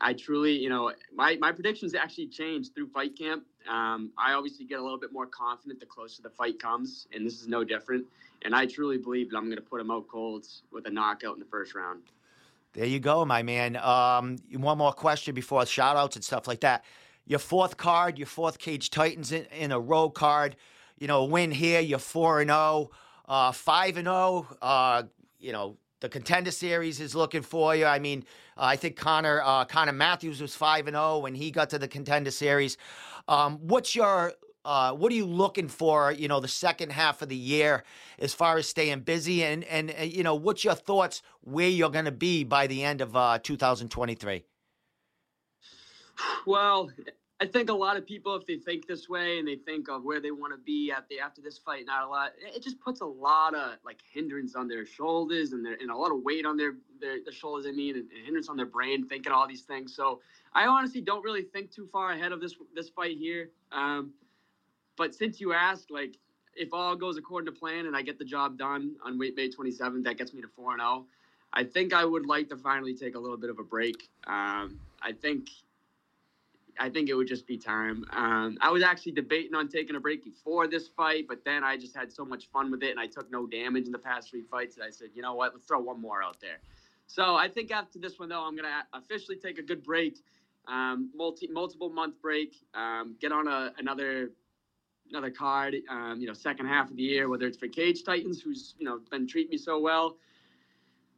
I 0.00 0.12
truly, 0.12 0.52
you 0.52 0.68
know, 0.68 0.92
my 1.14 1.36
my 1.40 1.52
predictions 1.52 1.94
actually 1.94 2.28
changed 2.28 2.74
through 2.74 2.88
fight 2.88 3.16
camp. 3.18 3.44
Um, 3.68 4.10
I 4.18 4.34
obviously 4.34 4.66
get 4.66 4.78
a 4.78 4.82
little 4.82 4.98
bit 4.98 5.12
more 5.12 5.26
confident 5.26 5.80
the 5.80 5.86
closer 5.86 6.22
the 6.22 6.30
fight 6.30 6.58
comes, 6.58 7.06
and 7.12 7.26
this 7.26 7.40
is 7.40 7.48
no 7.48 7.64
different. 7.64 8.04
And 8.44 8.54
I 8.54 8.66
truly 8.66 8.98
believe 8.98 9.30
that 9.30 9.36
I'm 9.38 9.46
going 9.46 9.56
to 9.56 9.62
put 9.62 9.80
him 9.80 9.90
out 9.90 10.06
cold 10.08 10.46
with 10.70 10.86
a 10.86 10.90
knockout 10.90 11.34
in 11.34 11.40
the 11.40 11.46
first 11.46 11.74
round. 11.74 12.02
There 12.74 12.84
you 12.84 13.00
go, 13.00 13.24
my 13.24 13.42
man. 13.42 13.76
Um, 13.76 14.36
one 14.52 14.78
more 14.78 14.92
question 14.92 15.34
before 15.34 15.64
shout 15.64 15.96
outs 15.96 16.16
and 16.16 16.24
stuff 16.24 16.46
like 16.46 16.60
that. 16.60 16.84
Your 17.24 17.38
fourth 17.38 17.76
card, 17.76 18.18
your 18.18 18.26
fourth 18.26 18.58
Cage 18.58 18.90
Titans 18.90 19.32
in, 19.32 19.46
in 19.46 19.72
a 19.72 19.80
row 19.80 20.10
card. 20.10 20.56
You 20.98 21.06
know, 21.06 21.24
win 21.24 21.50
here, 21.50 21.80
you're 21.80 21.98
4 21.98 22.40
and 22.40 22.50
0, 22.50 22.90
uh, 23.28 23.52
5 23.52 23.96
and 23.96 24.06
0. 24.06 24.46
Uh, 24.62 25.02
you 25.38 25.52
know, 25.52 25.76
the 26.06 26.10
contender 26.10 26.52
series 26.52 27.00
is 27.00 27.16
looking 27.16 27.42
for 27.42 27.74
you. 27.74 27.84
I 27.84 27.98
mean, 27.98 28.24
uh, 28.56 28.62
I 28.62 28.76
think 28.76 28.94
Connor 28.94 29.42
uh, 29.44 29.64
Connor 29.64 29.92
Matthews 29.92 30.40
was 30.40 30.54
5 30.54 30.86
and 30.86 30.94
0 30.94 31.18
when 31.18 31.34
he 31.34 31.50
got 31.50 31.68
to 31.70 31.80
the 31.80 31.88
contender 31.88 32.30
series. 32.30 32.76
Um, 33.26 33.58
what's 33.58 33.96
your 33.96 34.32
uh, 34.64 34.92
what 34.92 35.10
are 35.10 35.16
you 35.16 35.26
looking 35.26 35.66
for, 35.66 36.12
you 36.12 36.28
know, 36.28 36.38
the 36.38 36.48
second 36.48 36.90
half 36.90 37.22
of 37.22 37.28
the 37.28 37.36
year 37.36 37.82
as 38.20 38.32
far 38.32 38.56
as 38.56 38.68
staying 38.68 39.00
busy? 39.00 39.42
And, 39.42 39.64
and 39.64 39.92
uh, 39.98 40.04
you 40.04 40.22
know, 40.22 40.36
what's 40.36 40.62
your 40.62 40.74
thoughts 40.74 41.22
where 41.40 41.68
you're 41.68 41.90
going 41.90 42.04
to 42.04 42.12
be 42.12 42.44
by 42.44 42.68
the 42.68 42.84
end 42.84 43.00
of 43.00 43.16
uh, 43.16 43.40
2023? 43.42 44.44
Well, 46.46 46.90
I 47.38 47.44
think 47.44 47.68
a 47.68 47.74
lot 47.74 47.98
of 47.98 48.06
people, 48.06 48.34
if 48.34 48.46
they 48.46 48.56
think 48.56 48.86
this 48.86 49.10
way 49.10 49.38
and 49.38 49.46
they 49.46 49.56
think 49.56 49.90
of 49.90 50.04
where 50.04 50.20
they 50.20 50.30
want 50.30 50.54
to 50.54 50.58
be 50.58 50.90
at 50.90 51.06
the 51.10 51.20
after 51.20 51.42
this 51.42 51.58
fight, 51.58 51.84
not 51.84 52.02
a 52.02 52.08
lot. 52.08 52.32
It 52.38 52.62
just 52.62 52.80
puts 52.80 53.02
a 53.02 53.06
lot 53.06 53.54
of 53.54 53.72
like 53.84 53.98
hindrance 54.10 54.54
on 54.54 54.68
their 54.68 54.86
shoulders 54.86 55.52
and 55.52 55.64
their 55.64 55.74
and 55.74 55.90
a 55.90 55.96
lot 55.96 56.12
of 56.12 56.22
weight 56.22 56.46
on 56.46 56.56
their 56.56 56.76
their, 56.98 57.22
their 57.22 57.32
shoulders. 57.34 57.66
I 57.66 57.72
mean, 57.72 57.96
and, 57.96 58.10
and 58.10 58.24
hindrance 58.24 58.48
on 58.48 58.56
their 58.56 58.66
brain 58.66 59.06
thinking 59.06 59.32
all 59.32 59.46
these 59.46 59.62
things. 59.62 59.94
So 59.94 60.20
I 60.54 60.66
honestly 60.66 61.02
don't 61.02 61.22
really 61.22 61.42
think 61.42 61.70
too 61.70 61.86
far 61.92 62.12
ahead 62.12 62.32
of 62.32 62.40
this 62.40 62.54
this 62.74 62.88
fight 62.88 63.18
here. 63.18 63.50
Um, 63.70 64.14
but 64.96 65.14
since 65.14 65.38
you 65.38 65.52
ask, 65.52 65.90
like, 65.90 66.16
if 66.54 66.72
all 66.72 66.96
goes 66.96 67.18
according 67.18 67.52
to 67.52 67.58
plan 67.58 67.84
and 67.84 67.94
I 67.94 68.00
get 68.00 68.18
the 68.18 68.24
job 68.24 68.56
done 68.56 68.96
on 69.04 69.18
May 69.18 69.30
27th, 69.30 70.04
that 70.04 70.16
gets 70.16 70.32
me 70.32 70.40
to 70.40 70.48
4 70.48 70.72
and 70.72 70.80
0. 70.80 71.04
I 71.52 71.64
think 71.64 71.92
I 71.92 72.06
would 72.06 72.24
like 72.24 72.48
to 72.48 72.56
finally 72.56 72.94
take 72.94 73.14
a 73.14 73.18
little 73.18 73.36
bit 73.36 73.50
of 73.50 73.58
a 73.58 73.62
break. 73.62 74.08
Um, 74.26 74.80
I 75.02 75.12
think. 75.12 75.50
I 76.78 76.90
think 76.90 77.08
it 77.08 77.14
would 77.14 77.28
just 77.28 77.46
be 77.46 77.56
time. 77.56 78.04
Um, 78.10 78.58
I 78.60 78.70
was 78.70 78.82
actually 78.82 79.12
debating 79.12 79.54
on 79.54 79.68
taking 79.68 79.96
a 79.96 80.00
break 80.00 80.24
before 80.24 80.66
this 80.66 80.88
fight, 80.88 81.26
but 81.28 81.44
then 81.44 81.64
I 81.64 81.76
just 81.76 81.96
had 81.96 82.12
so 82.12 82.24
much 82.24 82.48
fun 82.50 82.70
with 82.70 82.82
it, 82.82 82.90
and 82.90 83.00
I 83.00 83.06
took 83.06 83.30
no 83.30 83.46
damage 83.46 83.86
in 83.86 83.92
the 83.92 83.98
past 83.98 84.30
three 84.30 84.42
fights 84.42 84.76
that 84.76 84.84
I 84.84 84.90
said, 84.90 85.08
you 85.14 85.22
know 85.22 85.34
what, 85.34 85.52
let's 85.54 85.66
throw 85.66 85.80
one 85.80 86.00
more 86.00 86.22
out 86.22 86.40
there. 86.40 86.58
So 87.06 87.36
I 87.36 87.48
think 87.48 87.70
after 87.70 87.98
this 87.98 88.18
one, 88.18 88.28
though, 88.28 88.42
I'm 88.42 88.56
gonna 88.56 88.86
officially 88.92 89.36
take 89.36 89.58
a 89.58 89.62
good 89.62 89.82
break, 89.82 90.18
um, 90.66 91.10
multi 91.14 91.46
multiple 91.46 91.88
month 91.88 92.20
break, 92.20 92.56
um, 92.74 93.16
get 93.20 93.32
on 93.32 93.48
a, 93.48 93.72
another 93.78 94.30
another 95.10 95.30
card, 95.30 95.76
um, 95.88 96.20
you 96.20 96.26
know, 96.26 96.32
second 96.32 96.66
half 96.66 96.90
of 96.90 96.96
the 96.96 97.02
year, 97.02 97.28
whether 97.28 97.46
it's 97.46 97.56
for 97.56 97.68
Cage 97.68 98.02
Titans, 98.02 98.40
who's, 98.42 98.74
you 98.78 98.84
know, 98.84 99.00
been 99.10 99.26
treating 99.26 99.50
me 99.50 99.56
so 99.56 99.78
well, 99.78 100.16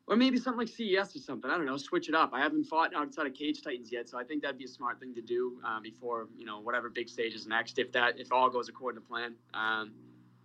or 0.08 0.16
maybe 0.16 0.38
something 0.38 0.58
like 0.58 0.68
CES 0.68 1.14
or 1.14 1.18
something. 1.18 1.50
I 1.50 1.56
don't 1.56 1.66
know, 1.66 1.76
switch 1.76 2.08
it 2.08 2.14
up. 2.14 2.30
I 2.32 2.40
haven't 2.40 2.64
fought 2.64 2.94
outside 2.94 3.26
of 3.26 3.34
Cage 3.34 3.62
Titans 3.62 3.92
yet, 3.92 4.08
so 4.08 4.18
I 4.18 4.24
think 4.24 4.42
that'd 4.42 4.58
be 4.58 4.64
a 4.64 4.68
smart 4.68 4.98
thing 4.98 5.14
to 5.14 5.20
do 5.20 5.60
uh, 5.66 5.80
before, 5.80 6.28
you 6.36 6.46
know, 6.46 6.60
whatever 6.60 6.88
big 6.88 7.08
stage 7.08 7.34
is 7.34 7.46
next, 7.46 7.78
if 7.78 7.92
that, 7.92 8.18
if 8.18 8.32
all 8.32 8.48
goes 8.48 8.68
according 8.68 9.00
to 9.00 9.06
plan. 9.06 9.34
Um, 9.52 9.92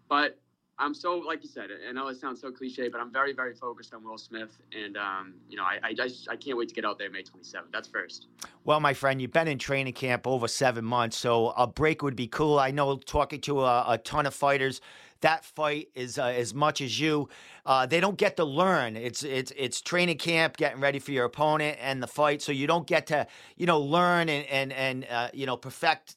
but 0.10 0.38
I'm 0.80 0.94
so, 0.94 1.18
like 1.18 1.44
you 1.44 1.50
said, 1.50 1.70
I 1.88 1.92
know 1.92 2.08
it 2.08 2.18
sounds 2.18 2.42
so 2.42 2.52
cliche, 2.52 2.90
but 2.90 3.00
I'm 3.00 3.12
very, 3.12 3.32
very 3.32 3.54
focused 3.54 3.94
on 3.94 4.04
Will 4.04 4.18
Smith, 4.18 4.58
and 4.74 4.98
um, 4.98 5.36
you 5.48 5.56
know, 5.56 5.64
I, 5.64 5.80
I 5.84 5.94
just, 5.94 6.28
I 6.30 6.36
can't 6.36 6.58
wait 6.58 6.68
to 6.70 6.76
get 6.76 6.84
out 6.84 6.98
there 6.98 7.10
May 7.12 7.22
27th. 7.22 7.72
That's 7.72 7.88
first. 7.88 8.28
Well, 8.66 8.80
my 8.80 8.94
friend, 8.94 9.22
you've 9.22 9.32
been 9.32 9.48
in 9.48 9.60
training 9.60 9.94
camp 9.94 10.26
over 10.26 10.48
seven 10.48 10.84
months, 10.84 11.18
so 11.18 11.52
a 11.52 11.68
break 11.68 12.02
would 12.02 12.16
be 12.16 12.28
cool. 12.28 12.60
I 12.60 12.72
know 12.72 12.98
talking 12.98 13.40
to 13.42 13.62
a, 13.62 13.86
a 13.88 13.98
ton 14.00 14.26
of 14.26 14.34
fighters, 14.34 14.82
that 15.24 15.44
fight 15.44 15.90
is 15.96 16.18
uh, 16.18 16.26
as 16.26 16.54
much 16.54 16.80
as 16.80 17.00
you. 17.00 17.28
Uh, 17.66 17.86
they 17.86 18.00
don't 18.00 18.18
get 18.18 18.38
to 18.38 18.46
learn. 18.46 18.96
It's 18.96 19.24
it's 19.24 19.52
it's 19.58 19.82
training 19.82 20.20
camp, 20.20 20.58
getting 20.58 20.80
ready 20.80 21.00
for 21.00 21.12
your 21.12 21.26
opponent 21.26 21.78
and 21.82 22.02
the 22.02 22.08
fight, 22.08 22.42
so 22.42 22.52
you 22.52 22.68
don't 22.68 22.88
get 22.88 23.08
to 23.08 23.28
you 23.58 23.66
know 23.66 23.80
learn 23.80 24.30
and 24.30 24.46
and 24.48 24.72
and 24.72 25.06
uh, 25.10 25.30
you 25.34 25.46
know 25.46 25.58
perfect 25.58 26.16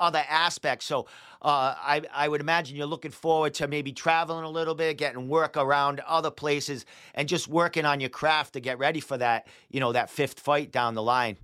other 0.00 0.22
aspects. 0.28 0.86
So 0.86 1.06
uh, 1.42 1.74
I, 1.76 2.02
I 2.14 2.28
would 2.28 2.40
imagine 2.40 2.76
you're 2.76 2.86
looking 2.86 3.10
forward 3.10 3.54
to 3.54 3.68
maybe 3.68 3.92
traveling 3.92 4.44
a 4.44 4.50
little 4.50 4.74
bit, 4.74 4.96
getting 4.96 5.28
work 5.28 5.56
around 5.56 6.00
other 6.06 6.30
places, 6.30 6.84
and 7.14 7.28
just 7.28 7.48
working 7.48 7.84
on 7.84 8.00
your 8.00 8.10
craft 8.10 8.54
to 8.54 8.60
get 8.60 8.78
ready 8.78 9.00
for 9.00 9.18
that, 9.18 9.48
you 9.70 9.80
know, 9.80 9.92
that 9.92 10.10
fifth 10.10 10.40
fight 10.40 10.70
down 10.70 10.94
the 10.94 11.02
line. 11.02 11.36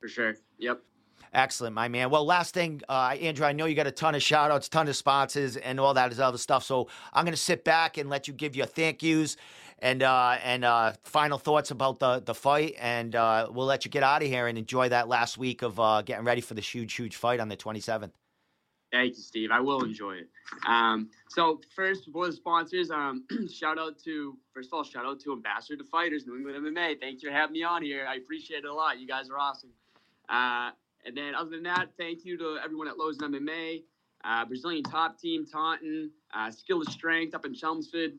For 0.00 0.08
sure. 0.08 0.34
Yep. 0.58 0.82
Excellent, 1.32 1.74
my 1.74 1.86
man. 1.86 2.10
Well, 2.10 2.24
last 2.24 2.54
thing, 2.54 2.82
uh, 2.88 3.16
Andrew, 3.20 3.46
I 3.46 3.52
know 3.52 3.66
you 3.66 3.76
got 3.76 3.86
a 3.86 3.92
ton 3.92 4.16
of 4.16 4.22
shout 4.22 4.50
outs, 4.50 4.68
ton 4.68 4.88
of 4.88 4.96
sponsors, 4.96 5.56
and 5.56 5.78
all 5.78 5.94
that 5.94 6.18
other 6.18 6.38
stuff. 6.38 6.64
So 6.64 6.88
I'm 7.12 7.24
going 7.24 7.32
to 7.32 7.40
sit 7.40 7.62
back 7.64 7.98
and 7.98 8.10
let 8.10 8.26
you 8.26 8.34
give 8.34 8.56
your 8.56 8.66
thank 8.66 9.02
yous 9.02 9.36
and 9.78 10.02
uh, 10.02 10.38
and 10.42 10.64
uh, 10.64 10.92
final 11.04 11.38
thoughts 11.38 11.70
about 11.70 12.00
the, 12.00 12.20
the 12.20 12.34
fight. 12.34 12.74
And 12.80 13.14
uh, 13.14 13.48
we'll 13.52 13.66
let 13.66 13.84
you 13.84 13.92
get 13.92 14.02
out 14.02 14.22
of 14.22 14.28
here 14.28 14.48
and 14.48 14.58
enjoy 14.58 14.88
that 14.88 15.08
last 15.08 15.38
week 15.38 15.62
of 15.62 15.78
uh, 15.78 16.02
getting 16.02 16.24
ready 16.24 16.40
for 16.40 16.54
this 16.54 16.74
huge, 16.74 16.94
huge 16.94 17.14
fight 17.14 17.38
on 17.38 17.48
the 17.48 17.56
27th. 17.56 18.10
Thank 18.90 19.16
you, 19.16 19.22
Steve. 19.22 19.50
I 19.52 19.60
will 19.60 19.84
enjoy 19.84 20.14
it. 20.14 20.28
Um, 20.66 21.10
so 21.28 21.60
first, 21.76 22.06
before 22.06 22.26
the 22.26 22.32
sponsors, 22.32 22.90
um, 22.90 23.24
shout 23.52 23.78
out 23.78 24.00
to 24.00 24.36
first 24.52 24.70
of 24.70 24.74
all, 24.74 24.82
shout 24.82 25.06
out 25.06 25.20
to 25.20 25.32
Ambassador 25.32 25.76
to 25.76 25.88
Fighters, 25.88 26.26
New 26.26 26.36
England 26.36 26.58
MMA. 26.66 26.98
Thank 26.98 27.22
you 27.22 27.28
for 27.28 27.34
having 27.36 27.52
me 27.52 27.62
on 27.62 27.82
here. 27.82 28.04
I 28.08 28.16
appreciate 28.16 28.64
it 28.64 28.68
a 28.68 28.74
lot. 28.74 28.98
You 28.98 29.06
guys 29.06 29.30
are 29.30 29.38
awesome. 29.38 29.70
Uh, 30.28 30.70
and 31.04 31.16
then 31.16 31.34
other 31.34 31.50
than 31.50 31.62
that, 31.64 31.88
thank 31.98 32.24
you 32.24 32.36
to 32.38 32.58
everyone 32.62 32.88
at 32.88 32.96
Lauzon 32.96 33.34
MMA, 33.34 33.82
uh, 34.24 34.44
Brazilian 34.44 34.82
Top 34.82 35.18
Team, 35.18 35.46
Taunton, 35.46 36.10
uh, 36.34 36.50
Skill 36.50 36.82
of 36.82 36.88
Strength 36.88 37.34
up 37.34 37.44
in 37.44 37.54
Chelmsford, 37.54 38.12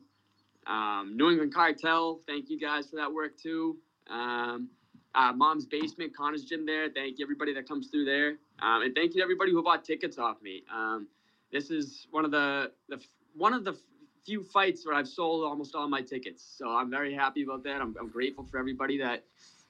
um, 0.66 1.16
New 1.16 1.30
England 1.30 1.54
Cartel. 1.54 2.20
Thank 2.26 2.50
you 2.50 2.58
guys 2.58 2.90
for 2.90 2.96
that 2.96 3.12
work 3.12 3.38
too. 3.38 3.76
Um, 4.10 4.68
uh, 5.14 5.32
Mom's 5.32 5.66
Basement, 5.66 6.16
Connor's 6.16 6.44
Gym 6.44 6.64
there. 6.66 6.88
Thank 6.88 7.18
you 7.18 7.24
everybody 7.24 7.52
that 7.54 7.68
comes 7.68 7.88
through 7.88 8.06
there, 8.06 8.36
um, 8.60 8.82
and 8.82 8.94
thank 8.94 9.14
you 9.14 9.20
to 9.20 9.22
everybody 9.22 9.52
who 9.52 9.62
bought 9.62 9.84
tickets 9.84 10.18
off 10.18 10.40
me. 10.42 10.64
Um, 10.72 11.06
this 11.52 11.70
is 11.70 12.06
one 12.10 12.24
of 12.24 12.30
the, 12.30 12.72
the 12.88 12.98
one 13.36 13.52
of 13.52 13.64
the 13.64 13.76
few 14.24 14.42
fights 14.42 14.86
where 14.86 14.94
I've 14.94 15.08
sold 15.08 15.44
almost 15.44 15.74
all 15.74 15.88
my 15.88 16.00
tickets, 16.00 16.42
so 16.56 16.70
I'm 16.70 16.90
very 16.90 17.14
happy 17.14 17.42
about 17.42 17.62
that. 17.64 17.80
I'm, 17.80 17.94
I'm 18.00 18.08
grateful 18.08 18.44
for 18.44 18.58
everybody 18.58 18.98
that 18.98 19.24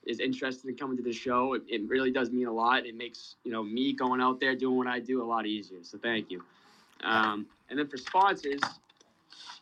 is 0.07 0.21
interested 0.21 0.69
in 0.69 0.77
coming 0.77 0.97
to 0.97 1.03
the 1.03 1.13
show. 1.13 1.55
It, 1.55 1.63
it, 1.69 1.89
really 1.89 2.11
does 2.11 2.31
mean 2.31 2.47
a 2.47 2.53
lot. 2.53 2.87
It 2.87 2.97
makes 2.97 3.37
you 3.45 3.53
know 3.53 3.63
me 3.63 3.93
going 3.93 4.21
out 4.21 4.41
there 4.41 4.55
doing 4.55 4.77
what 4.77 4.87
I 4.87 4.99
do 4.99 5.23
a 5.23 5.25
lot 5.25 5.47
easier. 5.47 5.79
So 5.83 5.99
thank 5.99 6.31
you. 6.31 6.43
Um, 7.05 7.47
and 7.71 7.79
then 7.79 7.89
for 7.89 7.97
sponsors, 7.97 8.61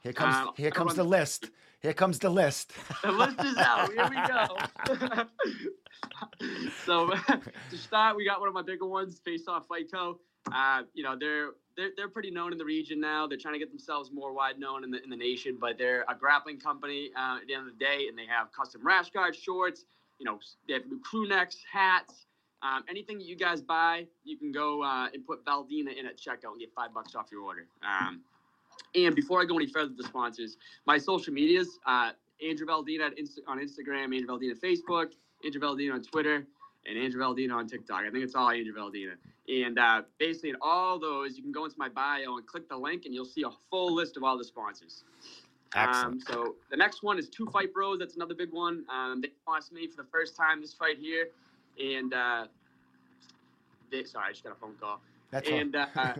here 0.03 0.12
comes 0.12 0.35
uh, 0.35 0.53
here 0.57 0.70
comes 0.70 0.94
the 0.94 1.05
list. 1.05 1.50
Here 1.81 1.94
comes 1.94 2.18
the 2.18 2.29
list. 2.29 2.72
the 3.03 3.11
list 3.11 3.40
is 3.42 3.57
out. 3.57 3.90
Here 3.92 4.09
we 4.11 4.16
go. 4.26 5.24
so 6.85 7.11
to 7.70 7.79
start, 7.79 8.16
we 8.16 8.26
got 8.26 8.38
one 8.38 8.48
of 8.48 8.55
my 8.55 8.62
bigger 8.62 8.87
ones, 8.87 9.18
Face 9.24 9.48
Off 9.48 9.66
Fight 9.66 9.90
Co. 9.90 10.20
Uh, 10.53 10.83
you 10.94 11.03
know, 11.03 11.16
they're 11.18 11.50
they're 11.76 11.90
they're 11.96 12.09
pretty 12.09 12.31
known 12.31 12.53
in 12.53 12.59
the 12.59 12.64
region 12.64 13.00
now. 13.00 13.26
They're 13.26 13.38
trying 13.38 13.55
to 13.55 13.59
get 13.59 13.70
themselves 13.70 14.11
more 14.12 14.33
wide 14.33 14.59
known 14.59 14.85
in 14.85 14.90
the 14.90 15.03
in 15.03 15.11
the 15.11 15.16
nation, 15.16 15.57
but 15.61 15.79
they're 15.79 16.05
a 16.09 16.14
grappling 16.14 16.59
company 16.59 17.11
uh, 17.16 17.38
at 17.40 17.46
the 17.46 17.55
end 17.55 17.66
of 17.66 17.79
the 17.79 17.85
day, 17.85 18.07
and 18.09 18.18
they 18.18 18.26
have 18.26 18.53
custom 18.53 18.85
rash 18.85 19.11
guard 19.11 19.35
shorts. 19.37 19.85
You 20.20 20.26
know, 20.26 20.38
they 20.68 20.74
have 20.74 20.83
crew 21.02 21.26
necks, 21.26 21.56
hats. 21.70 22.26
Um, 22.62 22.85
anything 22.88 23.18
that 23.18 23.26
you 23.26 23.37
guys 23.37 23.62
buy, 23.62 24.06
you 24.22 24.37
can 24.37 24.52
go 24.52 24.83
uh, 24.85 25.09
and 25.12 25.26
put 25.26 25.44
Valdina 25.46 25.96
in 25.98 26.06
at 26.06 26.18
checkout 26.18 26.52
and 26.52 26.61
get 26.61 26.70
five 26.76 26.92
bucks 26.92 27.14
off 27.14 27.28
your 27.33 27.42
order. 27.42 27.66
Um, 27.83 28.20
and 28.94 29.14
before 29.14 29.40
I 29.40 29.46
go 29.46 29.56
any 29.56 29.66
further 29.66 29.92
the 29.96 30.04
sponsors, 30.04 30.56
my 30.87 30.98
social 30.98 31.33
medias, 31.33 31.78
uh, 31.87 32.12
Andrew 32.46 32.66
Valdina 32.66 33.11
Insta- 33.18 33.46
on 33.48 33.59
Instagram, 33.59 34.14
Andrew 34.14 34.26
Valdina 34.26 34.54
Facebook, 34.59 35.12
Andrew 35.44 35.61
Valdina 35.61 35.94
on 35.94 36.02
Twitter, 36.02 36.46
and 36.87 36.98
Andrew 36.98 37.22
Valdina 37.22 37.54
on 37.54 37.66
TikTok. 37.66 38.02
I 38.06 38.11
think 38.11 38.24
it's 38.24 38.35
all 38.35 38.50
Andrew 38.50 38.74
Valdina. 38.74 39.14
And 39.48 39.78
uh, 39.78 40.02
basically, 40.18 40.50
in 40.50 40.56
all 40.61 40.98
those, 40.98 41.37
you 41.37 41.42
can 41.42 41.52
go 41.52 41.64
into 41.64 41.76
my 41.78 41.88
bio 41.88 42.37
and 42.37 42.46
click 42.46 42.68
the 42.68 42.76
link, 42.76 43.04
and 43.04 43.14
you'll 43.14 43.24
see 43.24 43.42
a 43.42 43.50
full 43.70 43.94
list 43.94 44.16
of 44.16 44.24
all 44.24 44.38
the 44.38 44.44
sponsors. 44.44 45.04
Um, 45.74 46.20
so 46.20 46.56
the 46.70 46.76
next 46.76 47.02
one 47.02 47.18
is 47.18 47.28
Two 47.28 47.46
Fight 47.46 47.72
Bros. 47.72 47.98
That's 47.98 48.16
another 48.16 48.35
big 48.35 48.52
one. 48.52 48.85
Um, 48.88 49.20
they 49.22 49.28
sponsored 49.42 49.72
me 49.72 49.87
for 49.87 50.02
the 50.02 50.09
first 50.09 50.37
time 50.37 50.61
this 50.61 50.74
fight 50.74 50.98
here, 50.98 51.28
and 51.78 52.12
uh, 52.12 52.46
they, 53.90 54.04
sorry, 54.04 54.26
I 54.28 54.33
just 54.33 54.42
got 54.42 54.52
a 54.52 54.56
phone 54.56 54.74
call. 54.80 55.00
That's 55.30 55.48
and 55.48 55.76
uh, 55.76 55.87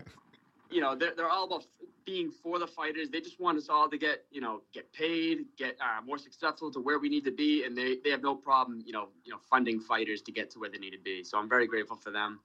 you 0.69 0.81
know 0.81 0.95
they're, 0.95 1.13
they're 1.15 1.29
all 1.29 1.45
about 1.45 1.65
being 2.05 2.31
for 2.31 2.59
the 2.59 2.67
fighters. 2.67 3.09
They 3.09 3.19
just 3.19 3.39
want 3.39 3.57
us 3.57 3.67
all 3.69 3.89
to 3.89 3.97
get 3.97 4.23
you 4.31 4.41
know 4.41 4.61
get 4.73 4.91
paid, 4.93 5.45
get 5.57 5.75
uh, 5.81 6.01
more 6.05 6.17
successful 6.17 6.71
to 6.71 6.79
where 6.79 6.99
we 6.99 7.09
need 7.09 7.25
to 7.25 7.31
be, 7.31 7.65
and 7.65 7.77
they, 7.77 7.97
they 8.03 8.09
have 8.09 8.23
no 8.23 8.35
problem 8.35 8.81
you 8.85 8.93
know 8.93 9.09
you 9.25 9.31
know 9.31 9.39
funding 9.49 9.79
fighters 9.79 10.21
to 10.23 10.31
get 10.31 10.49
to 10.51 10.59
where 10.59 10.69
they 10.69 10.77
need 10.77 10.91
to 10.91 10.99
be. 10.99 11.23
So 11.23 11.37
I'm 11.37 11.49
very 11.49 11.67
grateful 11.67 11.97
for 11.97 12.11
them. 12.11 12.39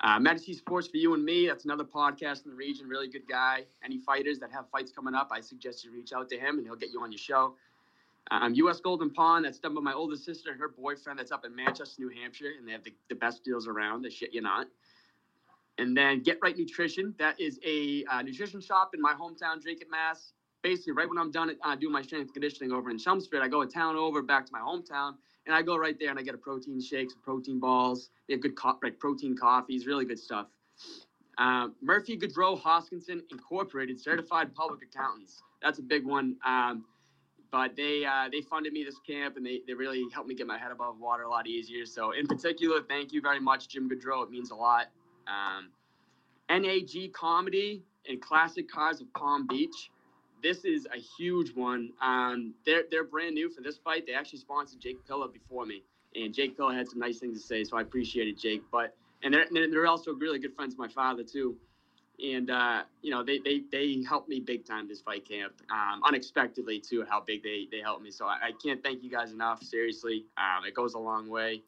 Uh, 0.00 0.18
Medici 0.18 0.52
Sports 0.52 0.88
for 0.88 0.96
you 0.96 1.14
and 1.14 1.24
me. 1.24 1.46
That's 1.46 1.64
another 1.64 1.84
podcast 1.84 2.44
in 2.44 2.50
the 2.50 2.56
region. 2.56 2.88
Really 2.88 3.08
good 3.08 3.26
guy. 3.28 3.64
Any 3.84 3.98
fighters 3.98 4.38
that 4.40 4.50
have 4.52 4.68
fights 4.70 4.92
coming 4.92 5.14
up, 5.14 5.30
I 5.32 5.40
suggest 5.40 5.84
you 5.84 5.92
reach 5.92 6.12
out 6.12 6.28
to 6.30 6.38
him, 6.38 6.58
and 6.58 6.66
he'll 6.66 6.76
get 6.76 6.90
you 6.90 7.00
on 7.00 7.10
your 7.12 7.18
show. 7.18 7.54
Um, 8.30 8.54
U.S. 8.54 8.80
Golden 8.80 9.10
Pond. 9.10 9.44
That's 9.44 9.58
done 9.58 9.74
by 9.74 9.80
my 9.80 9.92
oldest 9.92 10.24
sister 10.24 10.50
and 10.50 10.58
her 10.60 10.68
boyfriend. 10.68 11.18
That's 11.18 11.32
up 11.32 11.44
in 11.44 11.54
Manchester, 11.54 12.02
New 12.02 12.10
Hampshire, 12.20 12.52
and 12.58 12.66
they 12.66 12.72
have 12.72 12.84
the, 12.84 12.94
the 13.08 13.14
best 13.14 13.44
deals 13.44 13.66
around. 13.66 14.02
The 14.02 14.10
shit 14.10 14.32
you're 14.32 14.42
not. 14.42 14.66
And 15.78 15.96
then 15.96 16.22
Get 16.22 16.38
Right 16.42 16.56
Nutrition. 16.56 17.14
That 17.18 17.40
is 17.40 17.58
a 17.66 18.04
uh, 18.10 18.22
nutrition 18.22 18.60
shop 18.60 18.90
in 18.94 19.00
my 19.00 19.12
hometown, 19.12 19.60
Dracut, 19.62 19.90
Mass. 19.90 20.32
Basically, 20.62 20.92
right 20.92 21.08
when 21.08 21.18
I'm 21.18 21.30
done 21.30 21.54
uh, 21.62 21.76
doing 21.76 21.92
my 21.92 22.00
strength 22.00 22.32
conditioning 22.32 22.72
over 22.72 22.90
in 22.90 22.98
Chelmsford, 22.98 23.42
I 23.42 23.48
go 23.48 23.62
a 23.62 23.66
town 23.66 23.96
over 23.96 24.22
back 24.22 24.46
to 24.46 24.52
my 24.52 24.60
hometown, 24.60 25.14
and 25.46 25.54
I 25.54 25.62
go 25.62 25.76
right 25.76 25.96
there 25.98 26.10
and 26.10 26.18
I 26.18 26.22
get 26.22 26.34
a 26.34 26.38
protein 26.38 26.80
shake, 26.80 27.10
some 27.10 27.20
protein 27.22 27.60
balls. 27.60 28.10
They 28.28 28.34
have 28.34 28.42
good 28.42 28.56
co- 28.56 28.78
like 28.82 28.98
protein 28.98 29.36
coffees, 29.36 29.86
really 29.86 30.04
good 30.04 30.18
stuff. 30.18 30.46
Uh, 31.38 31.68
Murphy 31.82 32.16
Goodrow 32.16 32.60
Hoskinson 32.60 33.20
Incorporated, 33.30 34.00
certified 34.00 34.54
public 34.54 34.80
accountants. 34.82 35.42
That's 35.62 35.78
a 35.78 35.82
big 35.82 36.04
one. 36.04 36.36
Um, 36.46 36.84
but 37.50 37.76
they 37.76 38.04
uh, 38.04 38.28
they 38.32 38.40
funded 38.40 38.72
me 38.72 38.82
this 38.82 38.98
camp 39.06 39.36
and 39.36 39.46
they, 39.46 39.60
they 39.66 39.74
really 39.74 40.04
helped 40.12 40.28
me 40.28 40.34
get 40.34 40.46
my 40.46 40.58
head 40.58 40.72
above 40.72 40.98
water 40.98 41.22
a 41.22 41.30
lot 41.30 41.46
easier. 41.46 41.86
So 41.86 42.10
in 42.12 42.26
particular, 42.26 42.80
thank 42.88 43.12
you 43.12 43.20
very 43.20 43.40
much, 43.40 43.68
Jim 43.68 43.88
Goodrow. 43.88 44.24
It 44.24 44.30
means 44.30 44.50
a 44.50 44.56
lot. 44.56 44.86
Um, 45.28 45.70
NAG 46.50 47.12
Comedy 47.12 47.82
and 48.08 48.20
Classic 48.20 48.68
Cars 48.68 49.00
of 49.00 49.12
Palm 49.14 49.46
Beach. 49.46 49.90
This 50.44 50.66
is 50.66 50.86
a 50.94 50.98
huge 50.98 51.54
one. 51.54 51.88
Um, 52.02 52.52
they're 52.66 52.82
they're 52.90 53.02
brand 53.02 53.34
new 53.34 53.48
for 53.48 53.62
this 53.62 53.78
fight. 53.78 54.06
They 54.06 54.12
actually 54.12 54.40
sponsored 54.40 54.78
Jake 54.78 54.98
Pilla 55.06 55.26
before 55.26 55.64
me, 55.64 55.82
and 56.14 56.34
Jake 56.34 56.54
Pilla 56.54 56.74
had 56.74 56.86
some 56.86 56.98
nice 56.98 57.18
things 57.18 57.40
to 57.40 57.46
say, 57.46 57.64
so 57.64 57.78
I 57.78 57.80
appreciated 57.80 58.38
Jake. 58.38 58.60
But 58.70 58.94
and 59.22 59.32
they're 59.32 59.46
they're 59.50 59.86
also 59.86 60.12
really 60.12 60.38
good 60.38 60.54
friends 60.54 60.74
of 60.74 60.78
my 60.78 60.88
father 60.88 61.22
too, 61.22 61.56
and 62.22 62.50
uh, 62.50 62.82
you 63.00 63.10
know 63.10 63.24
they, 63.24 63.38
they 63.38 63.62
they 63.72 64.04
helped 64.06 64.28
me 64.28 64.38
big 64.38 64.66
time 64.66 64.86
this 64.86 65.00
fight 65.00 65.26
camp, 65.26 65.54
um, 65.72 66.02
unexpectedly 66.06 66.78
too. 66.78 67.06
How 67.08 67.22
big 67.22 67.42
they 67.42 67.66
they 67.72 67.80
helped 67.80 68.02
me, 68.02 68.10
so 68.10 68.26
I, 68.26 68.36
I 68.42 68.50
can't 68.62 68.82
thank 68.82 69.02
you 69.02 69.10
guys 69.10 69.32
enough. 69.32 69.62
Seriously, 69.62 70.26
um, 70.36 70.66
it 70.66 70.74
goes 70.74 70.92
a 70.92 70.98
long 70.98 71.30
way, 71.30 71.62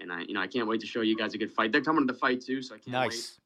and 0.00 0.12
I 0.12 0.20
you 0.20 0.34
know 0.34 0.40
I 0.40 0.46
can't 0.46 0.68
wait 0.68 0.80
to 0.82 0.86
show 0.86 1.00
you 1.00 1.16
guys 1.16 1.34
a 1.34 1.38
good 1.38 1.50
fight. 1.50 1.72
They're 1.72 1.82
coming 1.82 2.06
to 2.06 2.12
the 2.12 2.18
fight 2.20 2.42
too, 2.42 2.62
so 2.62 2.76
I 2.76 2.78
can't 2.78 2.92
nice. 2.92 3.10
wait. 3.10 3.40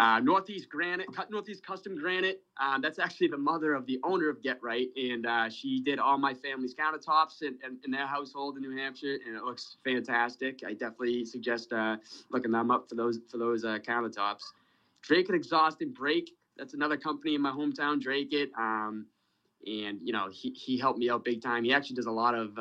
Uh, 0.00 0.18
Northeast 0.18 0.70
Granite, 0.70 1.08
Northeast 1.28 1.62
Custom 1.62 1.94
Granite. 1.94 2.42
Uh, 2.58 2.78
that's 2.78 2.98
actually 2.98 3.28
the 3.28 3.36
mother 3.36 3.74
of 3.74 3.84
the 3.84 4.00
owner 4.02 4.30
of 4.30 4.42
Get 4.42 4.58
Right, 4.62 4.88
and 4.96 5.26
uh, 5.26 5.50
she 5.50 5.82
did 5.82 5.98
all 5.98 6.16
my 6.16 6.32
family's 6.32 6.74
countertops 6.74 7.42
in, 7.42 7.58
in, 7.62 7.78
in, 7.84 7.90
their 7.90 8.06
household 8.06 8.56
in 8.56 8.62
New 8.62 8.74
Hampshire, 8.74 9.18
and 9.26 9.36
it 9.36 9.44
looks 9.44 9.76
fantastic. 9.84 10.60
I 10.66 10.72
definitely 10.72 11.26
suggest 11.26 11.74
uh, 11.74 11.98
looking 12.30 12.50
them 12.50 12.70
up 12.70 12.88
for 12.88 12.94
those 12.94 13.18
for 13.30 13.36
those 13.36 13.62
uh, 13.62 13.76
countertops. 13.86 14.40
Dracut 15.02 15.34
Exhaust 15.34 15.82
and 15.82 15.92
Brake. 15.92 16.30
That's 16.56 16.72
another 16.72 16.96
company 16.96 17.34
in 17.34 17.42
my 17.42 17.50
hometown, 17.50 18.00
Dracut. 18.00 18.48
Um, 18.58 19.04
and 19.66 19.98
you 20.02 20.14
know 20.14 20.30
he, 20.32 20.48
he 20.52 20.78
helped 20.78 20.98
me 20.98 21.10
out 21.10 21.26
big 21.26 21.42
time. 21.42 21.62
He 21.62 21.74
actually 21.74 21.96
does 21.96 22.06
a 22.06 22.10
lot 22.10 22.34
of 22.34 22.56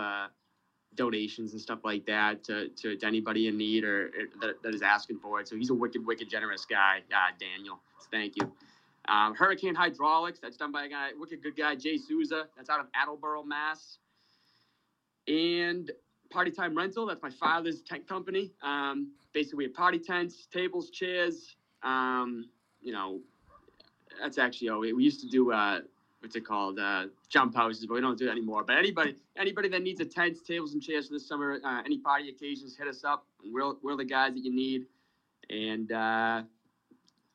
donations 0.95 1.53
and 1.53 1.61
stuff 1.61 1.79
like 1.83 2.05
that 2.05 2.43
to, 2.43 2.69
to, 2.69 2.95
to 2.95 3.05
anybody 3.05 3.47
in 3.47 3.57
need 3.57 3.83
or, 3.83 4.07
or 4.07 4.11
that, 4.41 4.61
that 4.63 4.73
is 4.73 4.81
asking 4.81 5.19
for 5.19 5.39
it. 5.39 5.47
So 5.47 5.55
he's 5.55 5.69
a 5.69 5.73
wicked, 5.73 6.05
wicked 6.05 6.29
generous 6.29 6.65
guy, 6.65 6.99
uh, 7.11 7.31
Daniel. 7.39 7.79
Thank 8.11 8.35
you. 8.35 8.51
Um, 9.07 9.33
Hurricane 9.33 9.75
Hydraulics, 9.75 10.39
that's 10.39 10.57
done 10.57 10.71
by 10.71 10.85
a 10.85 10.89
guy, 10.89 11.09
wicked 11.17 11.41
good 11.41 11.55
guy, 11.55 11.75
Jay 11.75 11.97
Souza. 11.97 12.47
That's 12.55 12.69
out 12.69 12.79
of 12.79 12.87
Attleboro, 12.95 13.43
Mass. 13.43 13.97
And 15.27 15.91
Party 16.29 16.51
Time 16.51 16.77
Rental, 16.77 17.05
that's 17.07 17.21
my 17.21 17.31
father's 17.31 17.81
tent 17.81 18.07
company. 18.07 18.51
Um, 18.61 19.11
basically, 19.33 19.57
we 19.57 19.63
have 19.65 19.73
party 19.73 19.99
tents, 19.99 20.47
tables, 20.51 20.89
chairs. 20.89 21.55
Um, 21.81 22.49
you 22.81 22.93
know, 22.93 23.19
that's 24.21 24.37
actually, 24.37 24.69
oh, 24.69 24.79
we, 24.79 24.93
we 24.93 25.03
used 25.03 25.21
to 25.21 25.27
do 25.27 25.51
uh, 25.51 25.79
what's 26.21 26.35
it 26.35 26.45
called 26.45 26.79
uh, 26.79 27.05
jump 27.29 27.55
houses, 27.55 27.85
but 27.85 27.95
we 27.95 28.01
don't 28.01 28.17
do 28.17 28.27
it 28.27 28.31
anymore. 28.31 28.63
But 28.63 28.77
anybody 28.77 29.15
anybody 29.37 29.69
that 29.69 29.81
needs 29.81 29.99
a 29.99 30.05
tent, 30.05 30.37
tables, 30.45 30.73
and 30.73 30.81
chairs 30.81 31.07
for 31.07 31.13
the 31.13 31.19
summer, 31.19 31.59
uh, 31.63 31.81
any 31.85 31.97
party 31.97 32.29
occasions, 32.29 32.75
hit 32.75 32.87
us 32.87 33.03
up. 33.03 33.25
We're 33.43 33.73
we're 33.81 33.95
the 33.95 34.05
guys 34.05 34.33
that 34.33 34.43
you 34.43 34.53
need, 34.53 34.85
and 35.49 35.91
uh, 35.91 36.43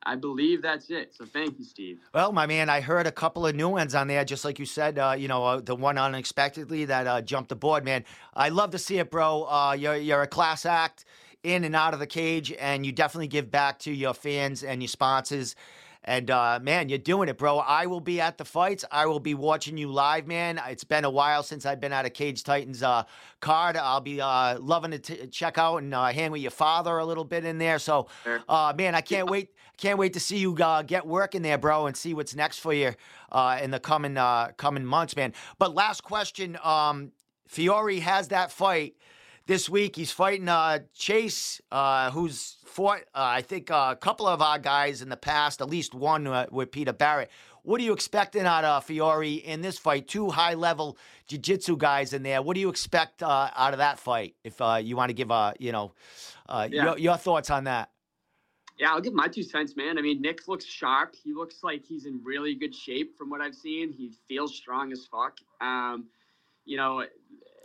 I 0.06 0.16
believe 0.16 0.62
that's 0.62 0.90
it. 0.90 1.14
So 1.14 1.24
thank 1.24 1.58
you, 1.58 1.64
Steve. 1.64 2.00
Well, 2.12 2.32
my 2.32 2.46
man, 2.46 2.68
I 2.68 2.80
heard 2.80 3.06
a 3.06 3.12
couple 3.12 3.46
of 3.46 3.54
new 3.54 3.70
ones 3.70 3.94
on 3.94 4.06
there, 4.06 4.24
just 4.24 4.44
like 4.44 4.58
you 4.58 4.66
said. 4.66 4.98
Uh, 4.98 5.14
you 5.16 5.28
know, 5.28 5.44
uh, 5.44 5.60
the 5.60 5.74
one 5.74 5.96
unexpectedly 5.96 6.84
that 6.86 7.06
uh, 7.06 7.22
jumped 7.22 7.48
the 7.48 7.56
board, 7.56 7.84
man. 7.84 8.04
I 8.34 8.50
love 8.50 8.70
to 8.70 8.78
see 8.78 8.98
it, 8.98 9.10
bro. 9.10 9.44
Uh, 9.44 9.76
you're 9.78 9.96
you're 9.96 10.22
a 10.22 10.26
class 10.26 10.66
act 10.66 11.04
in 11.42 11.64
and 11.64 11.76
out 11.76 11.94
of 11.94 12.00
the 12.00 12.06
cage, 12.06 12.52
and 12.58 12.84
you 12.84 12.92
definitely 12.92 13.28
give 13.28 13.50
back 13.50 13.78
to 13.78 13.92
your 13.92 14.14
fans 14.14 14.62
and 14.62 14.82
your 14.82 14.88
sponsors. 14.88 15.54
And 16.06 16.30
uh, 16.30 16.58
man, 16.62 16.90
you're 16.90 16.98
doing 16.98 17.30
it, 17.30 17.38
bro. 17.38 17.58
I 17.58 17.86
will 17.86 18.00
be 18.00 18.20
at 18.20 18.36
the 18.36 18.44
fights. 18.44 18.84
I 18.90 19.06
will 19.06 19.20
be 19.20 19.32
watching 19.32 19.78
you 19.78 19.90
live, 19.90 20.26
man. 20.26 20.60
It's 20.68 20.84
been 20.84 21.04
a 21.04 21.10
while 21.10 21.42
since 21.42 21.64
I've 21.64 21.80
been 21.80 21.94
at 21.94 22.04
a 22.04 22.10
Cage 22.10 22.44
Titans 22.44 22.82
uh, 22.82 23.04
card. 23.40 23.76
I'll 23.76 24.02
be 24.02 24.20
uh, 24.20 24.58
loving 24.60 24.90
to 24.90 24.98
t- 24.98 25.26
check 25.28 25.56
out 25.56 25.78
and 25.78 25.94
uh, 25.94 26.06
hang 26.06 26.30
with 26.30 26.42
your 26.42 26.50
father 26.50 26.98
a 26.98 27.06
little 27.06 27.24
bit 27.24 27.46
in 27.46 27.56
there. 27.56 27.78
So, 27.78 28.08
uh, 28.48 28.74
man, 28.76 28.94
I 28.94 29.00
can't 29.00 29.30
wait. 29.30 29.50
Can't 29.76 29.98
wait 29.98 30.12
to 30.12 30.20
see 30.20 30.38
you 30.38 30.54
uh, 30.54 30.82
get 30.82 31.04
working 31.04 31.42
there, 31.42 31.58
bro, 31.58 31.86
and 31.86 31.96
see 31.96 32.14
what's 32.14 32.36
next 32.36 32.58
for 32.58 32.72
you 32.72 32.92
in 33.60 33.70
the 33.72 33.80
coming 33.80 34.14
coming 34.56 34.84
months, 34.84 35.16
man. 35.16 35.32
But 35.58 35.74
last 35.74 36.04
question, 36.04 36.56
um, 36.62 37.10
Fiore 37.48 37.98
has 37.98 38.28
that 38.28 38.52
fight 38.52 38.94
this 39.46 39.68
week. 39.68 39.96
He's 39.96 40.10
fighting 40.10 40.48
uh, 40.48 40.80
Chase, 40.94 41.60
uh, 41.70 42.10
who's 42.10 42.56
fought, 42.64 43.02
uh, 43.14 43.22
I 43.22 43.42
think, 43.42 43.70
uh, 43.70 43.90
a 43.92 43.96
couple 43.96 44.26
of 44.26 44.42
our 44.42 44.58
guys 44.58 45.02
in 45.02 45.08
the 45.08 45.16
past, 45.16 45.60
at 45.60 45.68
least 45.68 45.94
one 45.94 46.26
uh, 46.26 46.46
with 46.50 46.70
Peter 46.70 46.92
Barrett. 46.92 47.30
What 47.62 47.80
are 47.80 47.84
you 47.84 47.92
expecting 47.92 48.42
out 48.42 48.64
of 48.64 48.84
Fiore 48.84 49.34
in 49.34 49.62
this 49.62 49.78
fight? 49.78 50.06
Two 50.06 50.30
high 50.30 50.54
level 50.54 50.98
jiu 51.26 51.38
jitsu 51.38 51.76
guys 51.76 52.12
in 52.12 52.22
there. 52.22 52.42
What 52.42 52.54
do 52.54 52.60
you 52.60 52.68
expect 52.68 53.22
uh, 53.22 53.50
out 53.56 53.72
of 53.72 53.78
that 53.78 53.98
fight? 53.98 54.34
If 54.44 54.60
you 54.84 54.96
want 54.96 55.08
to 55.08 55.14
give 55.14 55.30
a, 55.30 55.54
you 55.58 55.72
know, 55.72 55.92
yeah. 56.48 56.66
your, 56.68 56.98
your 56.98 57.16
thoughts 57.16 57.50
on 57.50 57.64
that. 57.64 57.90
Yeah, 58.78 58.90
I'll 58.90 59.00
give 59.00 59.14
my 59.14 59.28
two 59.28 59.44
cents, 59.44 59.76
man. 59.76 59.98
I 59.98 60.02
mean, 60.02 60.20
Nick 60.20 60.48
looks 60.48 60.64
sharp. 60.64 61.14
He 61.14 61.32
looks 61.32 61.62
like 61.62 61.84
he's 61.84 62.06
in 62.06 62.20
really 62.24 62.54
good 62.56 62.74
shape 62.74 63.16
from 63.16 63.30
what 63.30 63.40
I've 63.40 63.54
seen. 63.54 63.92
He 63.92 64.10
feels 64.28 64.54
strong 64.54 64.90
as 64.90 65.06
fuck. 65.06 65.38
Um, 65.60 66.06
you 66.64 66.76
know, 66.76 67.04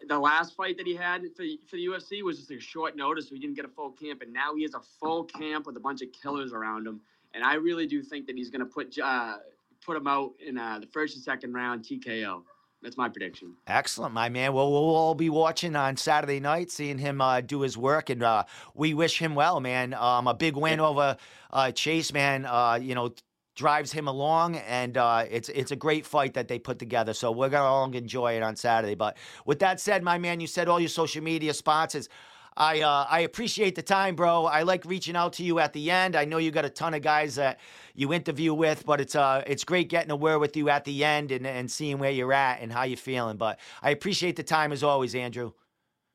the 0.08 0.20
last 0.20 0.56
fight 0.56 0.78
that 0.78 0.88
he 0.88 0.96
had 0.96 1.22
for, 1.36 1.44
for 1.68 1.76
the 1.76 1.86
UFC 1.86 2.24
was 2.24 2.38
just 2.38 2.52
a 2.52 2.60
short 2.60 2.96
notice, 2.96 3.30
so 3.30 3.36
he 3.36 3.42
didn't 3.42 3.56
get 3.56 3.66
a 3.66 3.70
full 3.70 3.92
camp. 3.92 4.22
And 4.22 4.34
now 4.34 4.56
he 4.56 4.64
has 4.64 4.74
a 4.74 4.82
full 5.00 5.24
camp 5.24 5.66
with 5.66 5.78
a 5.78 5.80
bunch 5.80 6.02
of 6.02 6.10
killers 6.12 6.54
around 6.54 6.88
him. 6.88 7.02
And 7.34 7.44
I 7.44 7.56
really 7.56 7.88
do 7.88 8.02
think 8.02 8.26
that 8.28 8.36
he's 8.36 8.50
going 8.50 8.62
to 8.62 8.66
put 8.66 8.98
uh, 8.98 9.38
put 9.86 9.98
him 9.98 10.08
out 10.08 10.34
in 10.46 10.58
uh, 10.58 10.80
the 10.80 10.88
first 10.88 11.16
and 11.16 11.24
second 11.24 11.54
round 11.54 11.84
TKO. 11.84 12.42
That's 12.82 12.96
my 12.96 13.10
prediction. 13.10 13.56
Excellent, 13.68 14.14
my 14.14 14.30
man. 14.30 14.54
Well, 14.54 14.72
we'll 14.72 14.96
all 14.96 15.14
be 15.14 15.30
watching 15.30 15.76
on 15.76 15.98
Saturday 15.98 16.40
night, 16.40 16.72
seeing 16.72 16.98
him 16.98 17.20
uh, 17.20 17.42
do 17.42 17.62
his 17.62 17.78
work, 17.78 18.10
and 18.10 18.24
uh, 18.24 18.46
we 18.74 18.94
wish 18.94 19.20
him 19.20 19.36
well, 19.36 19.60
man. 19.60 19.94
Um, 19.94 20.28
a 20.28 20.34
big 20.34 20.56
win 20.56 20.80
over 20.80 21.18
uh, 21.52 21.72
Chase, 21.72 22.14
man. 22.14 22.46
Uh, 22.46 22.80
you 22.82 22.96
know, 22.96 23.14
drives 23.60 23.92
him 23.92 24.08
along, 24.08 24.56
and 24.56 24.96
uh, 24.96 25.26
it's 25.30 25.50
it's 25.50 25.72
a 25.72 25.76
great 25.76 26.06
fight 26.06 26.34
that 26.36 26.48
they 26.48 26.58
put 26.58 26.80
together. 26.80 27.14
So 27.14 27.30
we're 27.30 27.50
gonna 27.50 27.66
all 27.66 27.92
enjoy 27.94 28.38
it 28.38 28.42
on 28.42 28.56
Saturday. 28.56 28.96
But 28.96 29.18
with 29.46 29.60
that 29.60 29.82
said, 29.82 30.02
my 30.02 30.18
man, 30.18 30.40
you 30.40 30.48
said 30.48 30.70
all 30.70 30.80
your 30.80 30.88
social 30.88 31.22
media 31.22 31.54
sponsors. 31.54 32.08
I 32.56 32.80
uh, 32.80 33.06
I 33.10 33.20
appreciate 33.20 33.76
the 33.76 33.82
time, 33.82 34.16
bro. 34.16 34.46
I 34.46 34.64
like 34.64 34.86
reaching 34.86 35.18
out 35.18 35.34
to 35.34 35.44
you 35.44 35.60
at 35.60 35.74
the 35.74 35.92
end. 35.92 36.16
I 36.16 36.24
know 36.24 36.38
you 36.38 36.52
got 36.52 36.64
a 36.64 36.70
ton 36.70 36.94
of 36.94 37.02
guys 37.02 37.36
that 37.36 37.60
you 37.96 38.14
interview 38.14 38.54
with, 38.54 38.86
but 38.86 39.02
it's 39.02 39.16
uh 39.16 39.44
it's 39.46 39.66
great 39.66 39.90
getting 39.90 40.12
a 40.12 40.16
word 40.16 40.40
with 40.40 40.56
you 40.56 40.70
at 40.70 40.86
the 40.86 41.04
end 41.04 41.32
and, 41.34 41.46
and 41.46 41.70
seeing 41.70 42.00
where 42.00 42.12
you're 42.12 42.32
at 42.32 42.62
and 42.62 42.72
how 42.72 42.84
you're 42.84 42.96
feeling. 42.98 43.36
But 43.36 43.60
I 43.84 43.90
appreciate 43.92 44.38
the 44.38 44.44
time 44.44 44.72
as 44.72 44.84
always, 44.84 45.16
Andrew. 45.16 45.52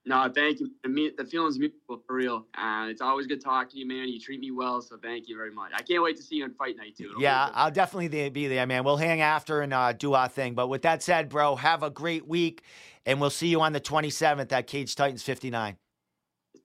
No, 0.06 0.30
thank 0.34 0.60
you. 0.60 0.70
The, 0.82 1.12
the 1.16 1.24
feeling's 1.24 1.58
mutual 1.58 2.02
for 2.06 2.14
real. 2.14 2.46
Uh, 2.56 2.88
it's 2.90 3.00
always 3.00 3.26
good 3.26 3.42
talking 3.42 3.70
to 3.70 3.78
you, 3.78 3.88
man. 3.88 4.08
You 4.08 4.20
treat 4.20 4.38
me 4.38 4.50
well, 4.50 4.82
so 4.82 4.98
thank 5.02 5.28
you 5.28 5.36
very 5.36 5.50
much. 5.50 5.72
I 5.74 5.80
can't 5.80 6.02
wait 6.02 6.16
to 6.18 6.22
see 6.22 6.36
you 6.36 6.44
on 6.44 6.52
fight 6.54 6.76
night 6.76 6.94
too. 6.96 7.08
It'll 7.10 7.22
yeah, 7.22 7.48
I'll 7.54 7.70
definitely 7.70 8.28
be 8.28 8.46
there, 8.46 8.66
man. 8.66 8.84
We'll 8.84 8.98
hang 8.98 9.22
after 9.22 9.62
and 9.62 9.72
uh, 9.72 9.94
do 9.94 10.12
our 10.12 10.28
thing. 10.28 10.54
But 10.54 10.68
with 10.68 10.82
that 10.82 11.02
said, 11.02 11.30
bro, 11.30 11.56
have 11.56 11.82
a 11.82 11.88
great 11.90 12.28
week, 12.28 12.62
and 13.06 13.18
we'll 13.18 13.30
see 13.30 13.48
you 13.48 13.62
on 13.62 13.72
the 13.72 13.80
27th 13.80 14.52
at 14.52 14.66
Cage 14.66 14.94
Titans 14.94 15.22
59. 15.22 15.78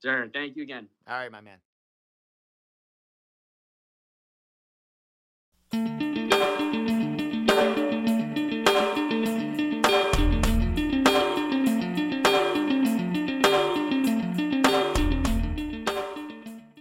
Sure. 0.01 0.27
Thank 0.33 0.57
you 0.57 0.63
again. 0.63 0.87
All 1.07 1.15
right, 1.15 1.31
my 1.31 1.41
man. 1.41 1.59